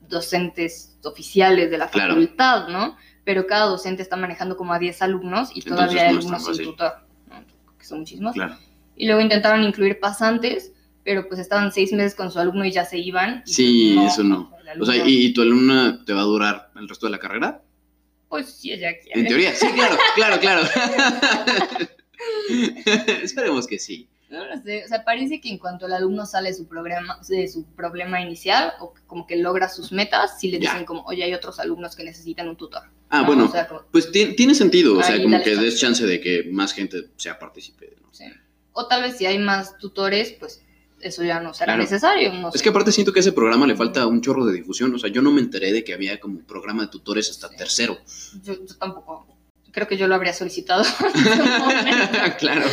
[0.10, 2.14] docentes oficiales de la Claro.
[2.14, 2.96] facultad, ¿no?
[3.24, 6.46] Pero cada docente está manejando como a 10 alumnos y Entonces todavía hay no alumnos
[6.56, 6.94] sin tutor,
[7.30, 7.44] ¿no?
[7.78, 8.34] que son muchísimos.
[8.34, 8.56] Claro.
[8.98, 10.74] Y luego intentaron incluir pasantes,
[11.04, 13.44] pero pues estaban seis meses con su alumno y ya se iban.
[13.46, 14.52] Sí, pues, eso no.
[14.80, 17.62] O sea, ¿y, y tu alumna te va a durar el resto de la carrera?
[18.28, 19.22] Pues si ella quiere.
[19.22, 20.62] En teoría, sí, claro, claro, claro.
[23.24, 24.10] Esperemos que sí.
[24.30, 27.18] No lo sé, o sea, parece que en cuanto el alumno sale de su programa,
[27.30, 30.72] de su problema inicial, o como que logra sus metas, sí le Ya.
[30.72, 32.84] dicen como, oye, hay otros alumnos que necesitan un tutor.
[33.10, 33.28] Ah, ¿no?
[33.28, 36.20] bueno, O sea, como- pues ti- tiene sentido, o sea, como que des chance de
[36.20, 37.96] que más gente sea partícipe.
[38.02, 38.10] ¿no?
[38.12, 38.26] sí.
[38.80, 40.64] O tal vez si hay más tutores, pues
[41.02, 41.82] eso ya no será Claro.
[41.84, 42.32] necesario.
[42.34, 42.64] No Es sé.
[42.64, 45.10] que aparte siento que a ese programa le falta un chorro de difusión, o sea,
[45.10, 47.98] yo no me enteré de que había como programa de tutores hasta tercero.
[48.44, 49.28] yo, yo tampoco.
[49.72, 50.84] Creo que yo lo habría solicitado.
[52.40, 52.68] claro.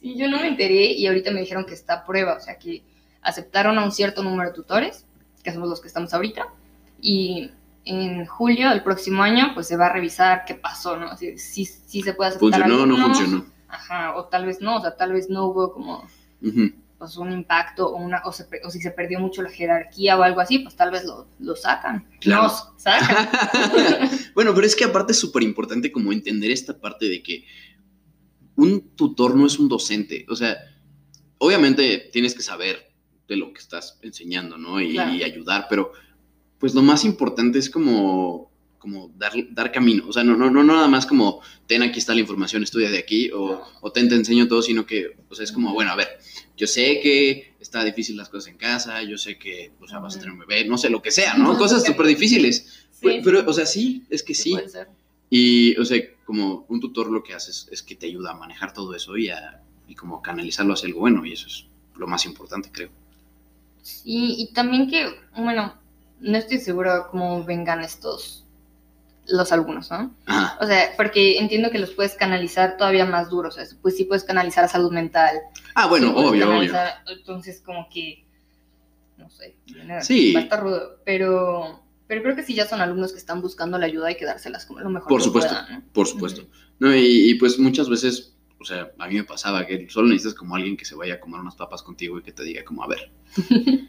[0.00, 2.58] sí, yo no me enteré y ahorita me dijeron que está a prueba, o sea,
[2.58, 2.82] que
[3.22, 5.04] aceptaron a un cierto número de tutores,
[5.42, 6.46] que somos los que estamos ahorita,
[7.00, 7.50] y
[7.84, 11.16] en julio del próximo año, pues se va a revisar qué pasó, ¿no?
[11.16, 13.46] Si, si, si se puede aceptar ¿Funcionó o no funcionó?
[13.72, 16.06] Ajá, o tal vez no, o sea, tal vez no hubo como
[16.98, 20.16] pues, un impacto o, una, o, se pe- o si se perdió mucho la jerarquía
[20.18, 22.06] o algo así, pues tal vez lo, lo sacan.
[22.20, 22.42] Claro.
[22.44, 23.28] Nos sacan.
[24.34, 27.44] bueno, pero es que aparte es súper importante como entender esta parte de que
[28.56, 30.26] un tutor no es un docente.
[30.28, 30.56] O sea,
[31.38, 32.92] obviamente tienes que saber
[33.26, 34.80] de lo que estás enseñando, ¿no?
[34.80, 35.14] Y, Claro.
[35.14, 35.92] y ayudar, pero
[36.58, 38.51] pues lo más importante es como,
[38.82, 40.08] como dar, dar camino.
[40.08, 42.98] O sea, no, no, no nada más como, ten, aquí está la información, estudia de
[42.98, 46.08] aquí, o, ten, te enseño todo, sino que, o sea, es como, bueno, a ver,
[46.56, 50.16] yo sé que está difícil las cosas en casa, yo sé que, o sea, vas
[50.16, 51.56] a tener un bebé, no sé, lo que sea, ¿no?
[51.58, 52.88] Cosas súper difíciles.
[52.90, 54.58] Sí, Pero, o sea, sí, es que sí.
[55.30, 58.34] Y, o sea, como un tutor lo que hace es, es que te ayuda a
[58.34, 61.66] manejar todo eso y, a, y como canalizarlo hacia algo bueno, y eso es
[61.96, 62.90] lo más importante, creo.
[63.80, 65.06] Sí, y también que,
[65.36, 65.80] bueno,
[66.18, 68.41] no estoy segura cómo vengan estos,
[69.28, 70.14] los alumnos, ¿no?
[70.26, 70.58] Ajá.
[70.60, 74.04] O sea, porque entiendo que los puedes canalizar todavía más duros, o sea, pues sí
[74.04, 75.36] puedes canalizar a salud mental.
[75.74, 76.72] Ah, bueno, sí obvio, obvio.
[77.06, 78.24] Entonces, como que,
[79.18, 79.56] no sé,
[80.00, 80.32] Sí.
[80.34, 83.78] va a estar rudo, pero, pero creo que sí ya son alumnos que están buscando
[83.78, 85.50] la ayuda y que dárselas como lo mejor Por que supuesto.
[85.50, 85.82] puedan, ¿no?
[85.92, 86.42] Por supuesto.
[86.80, 90.34] No, y, y, pues muchas veces, o sea, a mí me pasaba que solo necesitas
[90.34, 92.82] como alguien que se vaya a comer unas papas contigo y que te diga como,
[92.82, 93.10] a ver,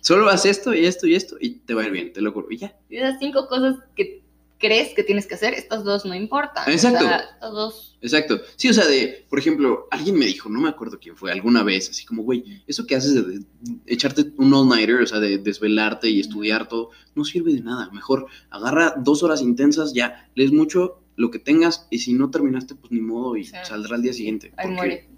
[0.00, 2.32] solo haz esto y esto y esto y te va a ir bien, te lo
[2.32, 2.76] juro, y ya.
[2.88, 4.22] Y esas cinco cosas que
[4.66, 6.70] crees que tienes que hacer, estas dos no importan.
[6.70, 7.04] Exacto.
[7.04, 7.98] O sea, estas dos.
[8.02, 8.40] Exacto.
[8.56, 11.62] Sí, o sea, de, por ejemplo, alguien me dijo, no me acuerdo quién fue, alguna
[11.62, 13.44] vez, así como, güey, eso que haces de, de
[13.86, 17.88] echarte un all-nighter, o sea, de desvelarte y estudiar todo, no sirve de nada.
[17.92, 22.74] Mejor agarra dos horas intensas, ya, lees mucho, lo que tengas, y si no terminaste,
[22.74, 23.54] pues ni modo, y Sí.
[23.64, 24.52] saldrá al día siguiente.
[24.54, 25.08] Porque, muere.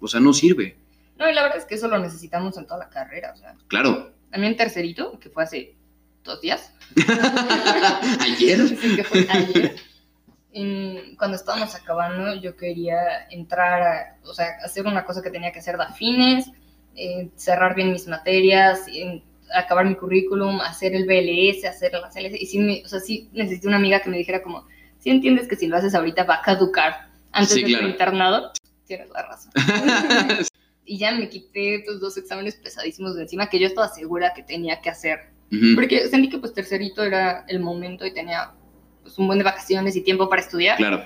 [0.00, 0.76] O sea, no sirve.
[1.18, 3.32] No, y la verdad es que eso lo necesitamos en toda la carrera.
[3.34, 4.12] O sea, Claro.
[4.32, 5.74] en tercerito, que fue hace
[6.24, 6.71] dos días,
[8.20, 8.68] Ayer.
[8.68, 9.76] sí, que fue ayer,
[10.52, 15.52] en- cuando estábamos acabando, yo quería entrar, a, o sea, hacer una cosa que tenía
[15.52, 16.50] que hacer de afines,
[16.94, 19.22] eh, cerrar bien mis materias, en-
[19.54, 23.28] acabar mi currículum, hacer el BLS, hacer las LS, y sí, me- o sea, sí
[23.32, 24.66] necesité una amiga que me dijera como,
[24.98, 27.84] si entiendes que si lo haces ahorita va a caducar antes Sí, de claro.
[27.84, 28.52] tu internado,
[28.86, 29.52] tienes la razón.
[30.84, 34.42] y ya me quité estos dos exámenes pesadísimos de encima que yo estaba segura que
[34.42, 35.30] tenía que hacer.
[35.74, 38.52] Porque sentí que pues tercerito era el momento y tenía
[39.02, 40.76] pues, un buen de vacaciones y tiempo para estudiar.
[40.78, 41.04] Claro.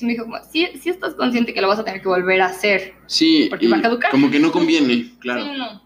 [0.00, 2.40] Y me dijo como, sí, sí estás consciente que lo vas a tener que volver
[2.42, 2.94] a hacer.
[3.06, 4.10] Sí, Porque va a caducar.
[4.10, 5.44] como que no conviene, claro.
[5.44, 5.82] Sí, no.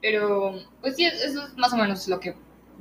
[0.00, 2.34] Pero pues sí, eso es más o menos lo que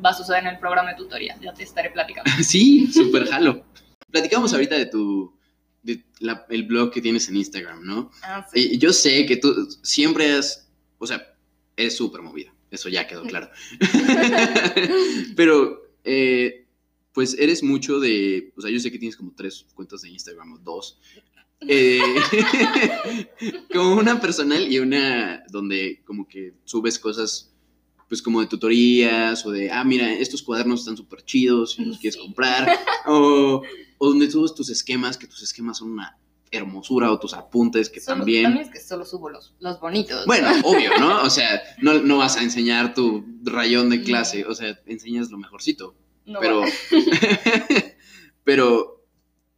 [0.03, 1.37] va a suceder en el programa de tutoría.
[1.41, 2.29] Ya te estaré platicando.
[2.43, 3.65] Sí, súper jalo.
[4.11, 5.35] Platicamos ahorita de tu,
[5.83, 8.11] de la- el blog que tienes en Instagram, ¿no?
[8.23, 8.69] Ah, sí.
[8.73, 11.21] Y yo sé que tú siempre has, o sea,
[11.75, 13.49] eres súper movida, eso ya quedó claro.
[15.35, 16.65] Pero, eh,
[17.13, 20.53] pues eres mucho de, o sea, yo sé que tienes como tres cuentas de Instagram
[20.53, 20.99] o dos.
[21.67, 21.99] Eh,
[23.73, 27.53] como una personal y una donde como que subes cosas,
[28.07, 31.99] pues como de tutorías o de, ah, mira, estos cuadernos están súper chidos y los
[31.99, 32.67] quieres comprar.
[33.05, 33.61] O,
[33.97, 36.17] o donde subes tus esquemas, que tus esquemas son una
[36.51, 38.43] hermosura o tus apuntes que Solo- también...
[38.43, 40.25] También es que solo subo los, los bonitos.
[40.25, 41.23] Bueno, obvio, ¿no?
[41.23, 44.03] O sea, no, no vas a enseñar tu rayón de No.
[44.03, 45.95] clase, o sea, enseñas lo mejorcito.
[46.25, 46.63] No pero,
[48.43, 49.03] pero,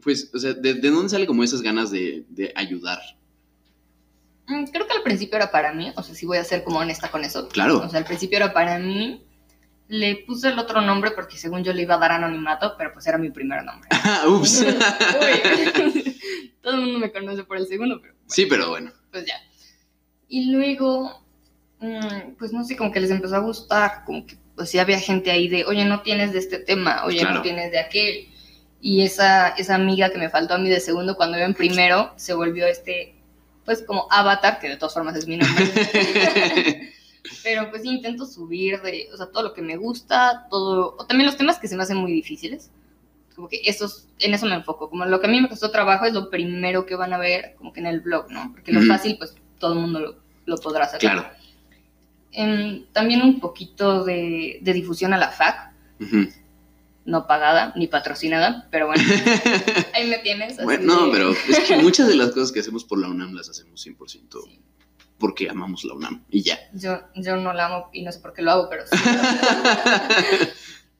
[0.02, 3.00] pues, o sea, ¿de, de dónde sale como esas ganas de, de ayudar?
[4.48, 6.80] Mm, Creo que al principio era para mí, o sea, sí voy a ser como
[6.80, 7.48] honesta con eso.
[7.50, 7.80] Claro.
[7.80, 9.26] O sea, al principio era para mí.
[9.90, 13.06] Le puse el otro nombre porque según yo le iba a dar anonimato, pero pues
[13.08, 13.90] era mi primer nombre.
[14.06, 14.66] Ah, Ups.
[16.62, 18.92] Todo el mundo me conoce por el segundo, pero Sí, pero bueno.
[19.12, 19.36] pues ya.
[20.30, 21.24] Y luego,
[21.80, 25.00] mm, pues no sé, como que les empezó a gustar, como que pues sí había
[25.00, 27.36] gente ahí de, oye, no tienes de este tema, oye, Claro.
[27.36, 28.30] no tienes de aquel.
[28.82, 32.14] Y esa, esa amiga que me faltó a mí de segundo cuando iba en primero,
[32.18, 33.16] se volvió este,
[33.66, 35.66] pues como avatar, que de todas formas es mi nombre.
[37.42, 41.26] Pero pues intento subir de, o sea, todo lo que me gusta, todo, o también
[41.26, 42.70] los temas que se me hacen muy difíciles.
[43.36, 44.90] Como que esos, en eso me enfoco.
[44.90, 47.56] Como lo que a mí me costó trabajo es lo primero que van a ver,
[47.58, 48.52] como que en el blog, ¿no?
[48.52, 48.90] Porque lo Ujú.
[48.90, 50.16] fácil, pues todo el mundo lo,
[50.46, 51.00] lo podrá hacer.
[51.00, 51.26] Claro.
[52.32, 56.28] Em, también un poquito de, de difusión a la FAC, Ujú.
[57.06, 59.04] no pagada ni patrocinada, pero bueno,
[59.94, 60.62] ahí me tienes.
[60.64, 63.50] Bueno, no, pero es que muchas de las cosas que hacemos por la UNAM las
[63.50, 64.60] hacemos 100% Sí.
[65.24, 66.60] Porque amamos la UNAM y ya.
[66.74, 68.98] Yo, yo no la amo y no sé por qué lo hago, pero sí.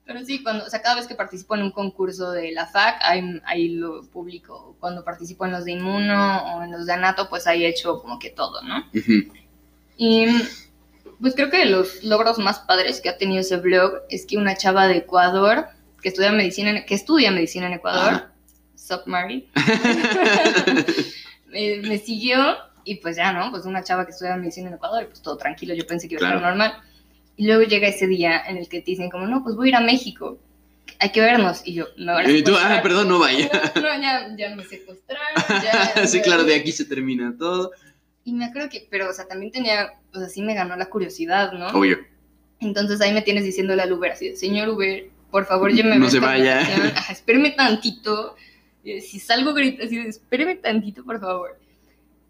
[0.06, 3.02] pero sí, cuando, o sea, cada vez que participo en un concurso de la FAC,
[3.02, 4.78] ahí, ahí lo publico.
[4.80, 8.00] Cuando participo en los de Inmuno o en los de Anato, pues ahí he hecho
[8.00, 8.78] como que todo, ¿no?
[8.94, 9.30] Ujú.
[9.98, 10.26] Y
[11.20, 14.38] pues creo que de los logros más padres que ha tenido ese blog es que
[14.38, 15.66] una chava de Ecuador
[16.00, 18.32] que estudia medicina en, que estudia medicina en Ecuador, Ajá.
[18.74, 19.50] Sup Mari,
[21.48, 23.50] me, me siguió y pues ya, ¿no?
[23.50, 26.14] Pues una chava que estudia medicina en Ecuador y pues todo tranquilo, yo pensé que
[26.14, 26.36] iba a Claro.
[26.38, 26.82] estar normal.
[27.36, 29.70] Y luego llega ese día en el que te dicen como, no, pues voy a
[29.70, 30.38] ir a México,
[31.00, 31.62] hay que vernos.
[31.64, 33.50] Y yo, me van a Y tú, ah, perdón, no vaya.
[33.74, 35.24] No, no, ya, ya me secuestraron.
[35.62, 37.72] Ya, sí, claro, de aquí se termina todo.
[38.24, 40.86] Y me acuerdo que, pero, o sea, también tenía, o sea, sí me ganó la
[40.86, 41.66] curiosidad, ¿no?
[41.68, 41.98] Obvio.
[42.60, 46.10] Entonces ahí me tienes diciéndole al Uber así, señor Uber, por favor, lléveme No a
[46.10, 46.60] se vaya.
[46.96, 48.36] Ajá, espéreme tantito.
[48.84, 51.58] Si salgo grita así, espéreme tantito, por favor.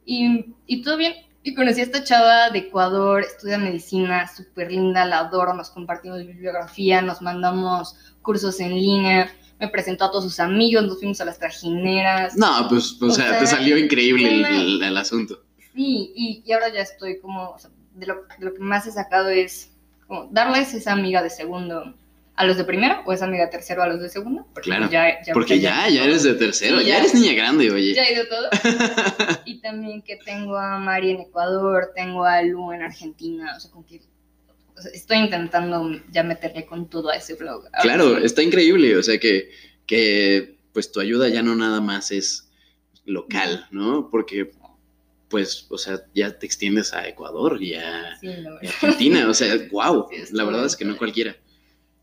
[0.05, 1.15] Y, y todo bien.
[1.43, 6.19] Y conocí a esta chava de Ecuador, estudia medicina, súper linda, la adoro, nos compartimos
[6.27, 9.31] bibliografía, nos mandamos cursos en línea,
[9.61, 12.35] me presentó a todos sus amigos, nos fuimos a las trajineras.
[12.37, 15.43] No, pues, o, O sea, sea, te salió increíble el, una- el- el asunto.
[15.75, 18.87] Sí, y, y ahora ya estoy como, o sea, de lo, de lo que más
[18.87, 19.71] he sacado es
[20.07, 21.95] como darles esa amiga de segundo
[22.37, 24.47] a los de primero o esa amiga de tercero a los de segundo.
[24.53, 26.99] Porque Claro, ya, ya- Porque ya, ya eres de tercero, ya ya.
[26.99, 27.95] eres niña grande, oye.
[27.95, 28.49] Ya he ido todo.
[29.45, 33.71] y también que tengo a Mari en Ecuador, tengo a Lu en Argentina, o sea,
[33.71, 34.01] con que
[34.77, 37.67] o sea, estoy intentando ya meterle con todo a ese blog.
[37.67, 38.25] Ahora Claro, sí.
[38.25, 39.51] está increíble, o sea que,
[39.87, 42.51] que pues tu ayuda ya no nada más es
[43.05, 44.09] local, ¿no?
[44.11, 44.51] Porque,
[45.29, 48.61] pues, o sea, ya te extiendes a Ecuador y a, Sí, la y a verdad.
[48.63, 51.37] Argentina, o sea, wow, Sí, la verdad es que no cualquiera.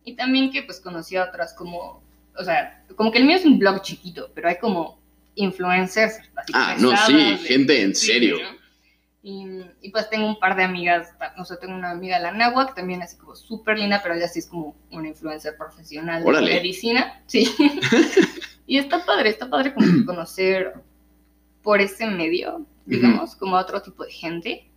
[0.03, 2.01] Y también que pues conocí a otras como,
[2.37, 4.99] o sea, como que el mío es un blog chiquito, pero hay como
[5.35, 6.17] influencers.
[6.35, 8.37] así Ah, no, sí, de- gente en serio.
[8.41, 8.61] ¿no?
[9.23, 9.45] Y,
[9.81, 12.73] y, pues tengo un par de amigas, o sea, tengo una amiga, la Nahua, que
[12.73, 16.31] también es así como súper linda, pero ella sí es como una influencer profesional de
[16.41, 17.21] medicina.
[17.27, 17.47] Sí.
[18.65, 20.73] y está padre, está padre como conocer
[21.61, 24.70] por ese medio, digamos, como a otro tipo de gente,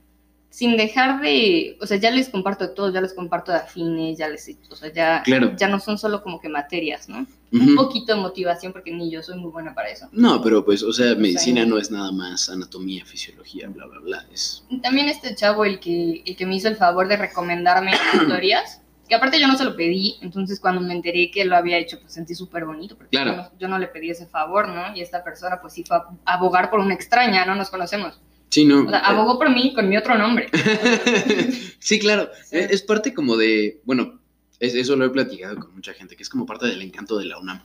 [0.55, 4.17] sin dejar de, o sea, ya les comparto de todo, ya les comparto de afines,
[4.17, 5.53] ya les, o sea, ya, Claro.
[5.57, 7.27] ya no son solo como que materias, ¿no?
[7.51, 7.75] Un Ujú.
[7.75, 10.09] poquito de motivación, porque ni yo soy muy buena para eso.
[10.13, 13.99] No, pero pues, o sea, medicina sea, no es nada más anatomía, fisiología, bla, bla,
[13.99, 14.27] bla.
[14.33, 14.63] Es...
[14.81, 19.17] También este chavo, el que, el que me hizo el favor de recomendarme historias, que
[19.17, 22.13] aparte yo no se lo pedí, entonces cuando me enteré que lo había hecho, pues
[22.13, 23.31] sentí súper bonito, porque Claro.
[23.33, 24.95] yo, no, yo no le pedí ese favor, ¿no?
[24.97, 28.21] Y esta persona pues sí fue a abogar por una extraña, no nos conocemos.
[28.55, 28.85] Sí, no.
[28.85, 30.47] O sea, abogó por mí con mi otro nombre.
[31.81, 32.29] sí, claro.
[32.49, 32.57] Sí.
[32.57, 34.21] Es, parte como de, bueno,
[34.61, 37.25] es- eso lo he platicado con mucha gente, que es como parte del encanto de
[37.25, 37.61] la UNAM.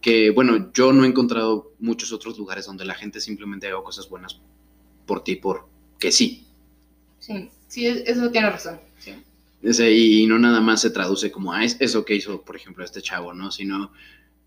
[0.00, 4.08] Que, bueno, yo no he encontrado muchos otros lugares donde la gente simplemente haga cosas
[4.08, 4.40] buenas
[5.04, 5.68] por ti, por
[5.98, 6.46] que sí.
[7.18, 8.80] Sí, sí, eso tiene razón.
[9.00, 9.12] Sí.
[9.74, 12.82] Sea, y, no nada más se traduce como a es- eso que hizo, por ejemplo,
[12.82, 13.50] este chavo, ¿no?
[13.50, 13.92] Sino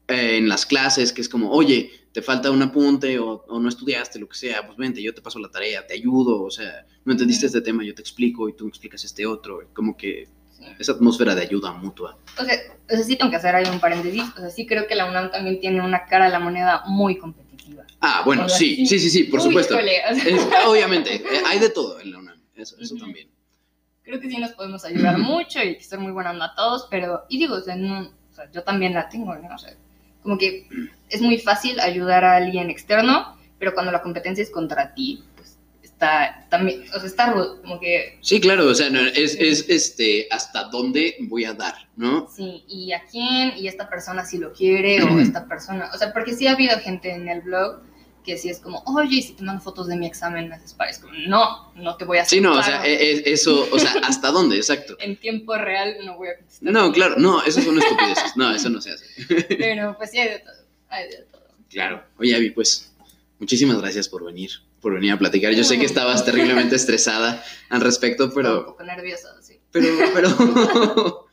[0.08, 3.70] eh, en las clases, que es como, oye, te falta un apunte o, o no
[3.70, 6.84] estudiaste, lo que sea, pues vente, yo te paso la tarea, te ayudo, o sea,
[7.05, 10.28] no entendiste este tema, yo te explico y tú me explicas este otro, como que
[10.57, 10.63] sí.
[10.80, 12.18] esa atmósfera de ayuda mutua.
[12.39, 12.55] O sea,
[12.89, 14.24] o sea, sí tengo que hacer ahí un paréntesis.
[14.36, 17.20] O sea, sí creo que la UNAM también tiene una cara a la moneda muy
[17.20, 17.84] competitiva.
[18.01, 19.76] Ah, bueno, O sea, sí, sí, sí, sí, por Uy, supuesto.
[19.78, 23.03] o sea, Es- obviamente, eh, hay de todo en la UNAM, eso, eso Ujú.
[23.05, 23.30] también.
[24.01, 26.88] creo que sí nos podemos ayudar mucho y que ser muy buena onda a todos,
[26.89, 28.11] pero, y digo, o sea, no-
[28.51, 29.53] yo también la tengo, ¿no?
[29.53, 29.76] O sea,
[30.28, 30.68] como que
[31.10, 35.58] es muy fácil ayudar a alguien externo, pero cuando la competencia es contra ti, pues
[35.82, 40.28] está también, o sea, está como que, Sí, claro, o sea, no, es, es este,
[40.30, 42.28] hasta dónde voy a dar, ¿no?
[42.30, 46.12] sí, y a quién, y esta persona si lo quiere, o esta persona, o sea,
[46.12, 47.80] porque sí ha habido gente en el blog
[48.28, 50.92] que sí es como, oye, si te mando fotos de mi examen, me haces para,
[50.92, 53.68] es como, no, no te voy a hacer Sí, no, o sea, e- e- eso,
[53.72, 54.96] o sea, hasta dónde, exacto.
[55.00, 56.72] en tiempo real no voy a contestar.
[56.72, 59.06] No, claro, no, eso son estupideces, no, eso no se hace.
[59.58, 60.54] Pero pues sí hay de todo,
[60.90, 61.42] hay de todo.
[61.70, 62.04] Claro.
[62.20, 62.94] Oye, Abby, pues,
[63.40, 64.52] muchísimas gracias por venir,
[64.82, 65.54] por venir a platicar.
[65.54, 69.60] Yo sé que estabas terriblemente estresada al respecto, Estaba un pero, poco nerviosa, sí.
[69.72, 71.26] pero, pero,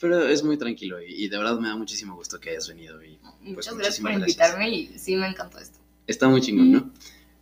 [0.00, 3.02] pero es muy tranquilo y, y de verdad me da muchísimo gusto que hayas venido
[3.04, 4.28] y Muchas gracias por gracias.
[4.28, 5.78] invitarme y sí me encantó esto.
[6.10, 6.92] Está muy chingón, ¿no?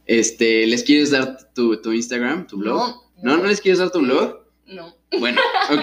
[0.07, 2.79] Este, ¿les quieres dar tu, tu Instagram, tu blog?
[3.23, 3.43] No, ¿No?
[3.43, 4.39] ¿No les quieres dar tu blog?
[4.67, 4.95] No.
[5.19, 5.41] Bueno,
[5.71, 5.83] ok.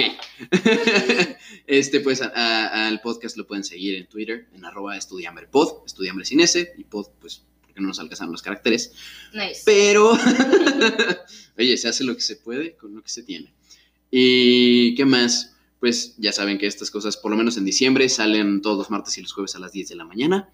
[1.67, 6.25] Este, pues a- a- al podcast lo pueden seguir en Twitter, en arroba estudiambrepod, estudiambre
[6.25, 8.93] sin S, y pod, pues, porque no nos alcanzan los caracteres.
[9.33, 9.61] Nice.
[9.65, 10.11] Pero,
[11.57, 13.53] oye, se hace lo que se puede con lo que se tiene.
[14.11, 15.55] ¿Y qué más?
[15.79, 19.17] Pues ya saben que estas cosas, por lo menos en diciembre, salen todos los martes
[19.17, 20.49] y los jueves a las 10 de la mañana.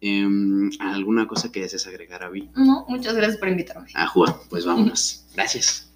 [0.00, 2.50] Em, ¿Alguna cosa que desees agregar, Avi?
[2.56, 3.90] No, muchas gracias por invitarme.
[3.94, 5.26] Ah, Juan, pues vámonos.
[5.34, 5.89] Gracias.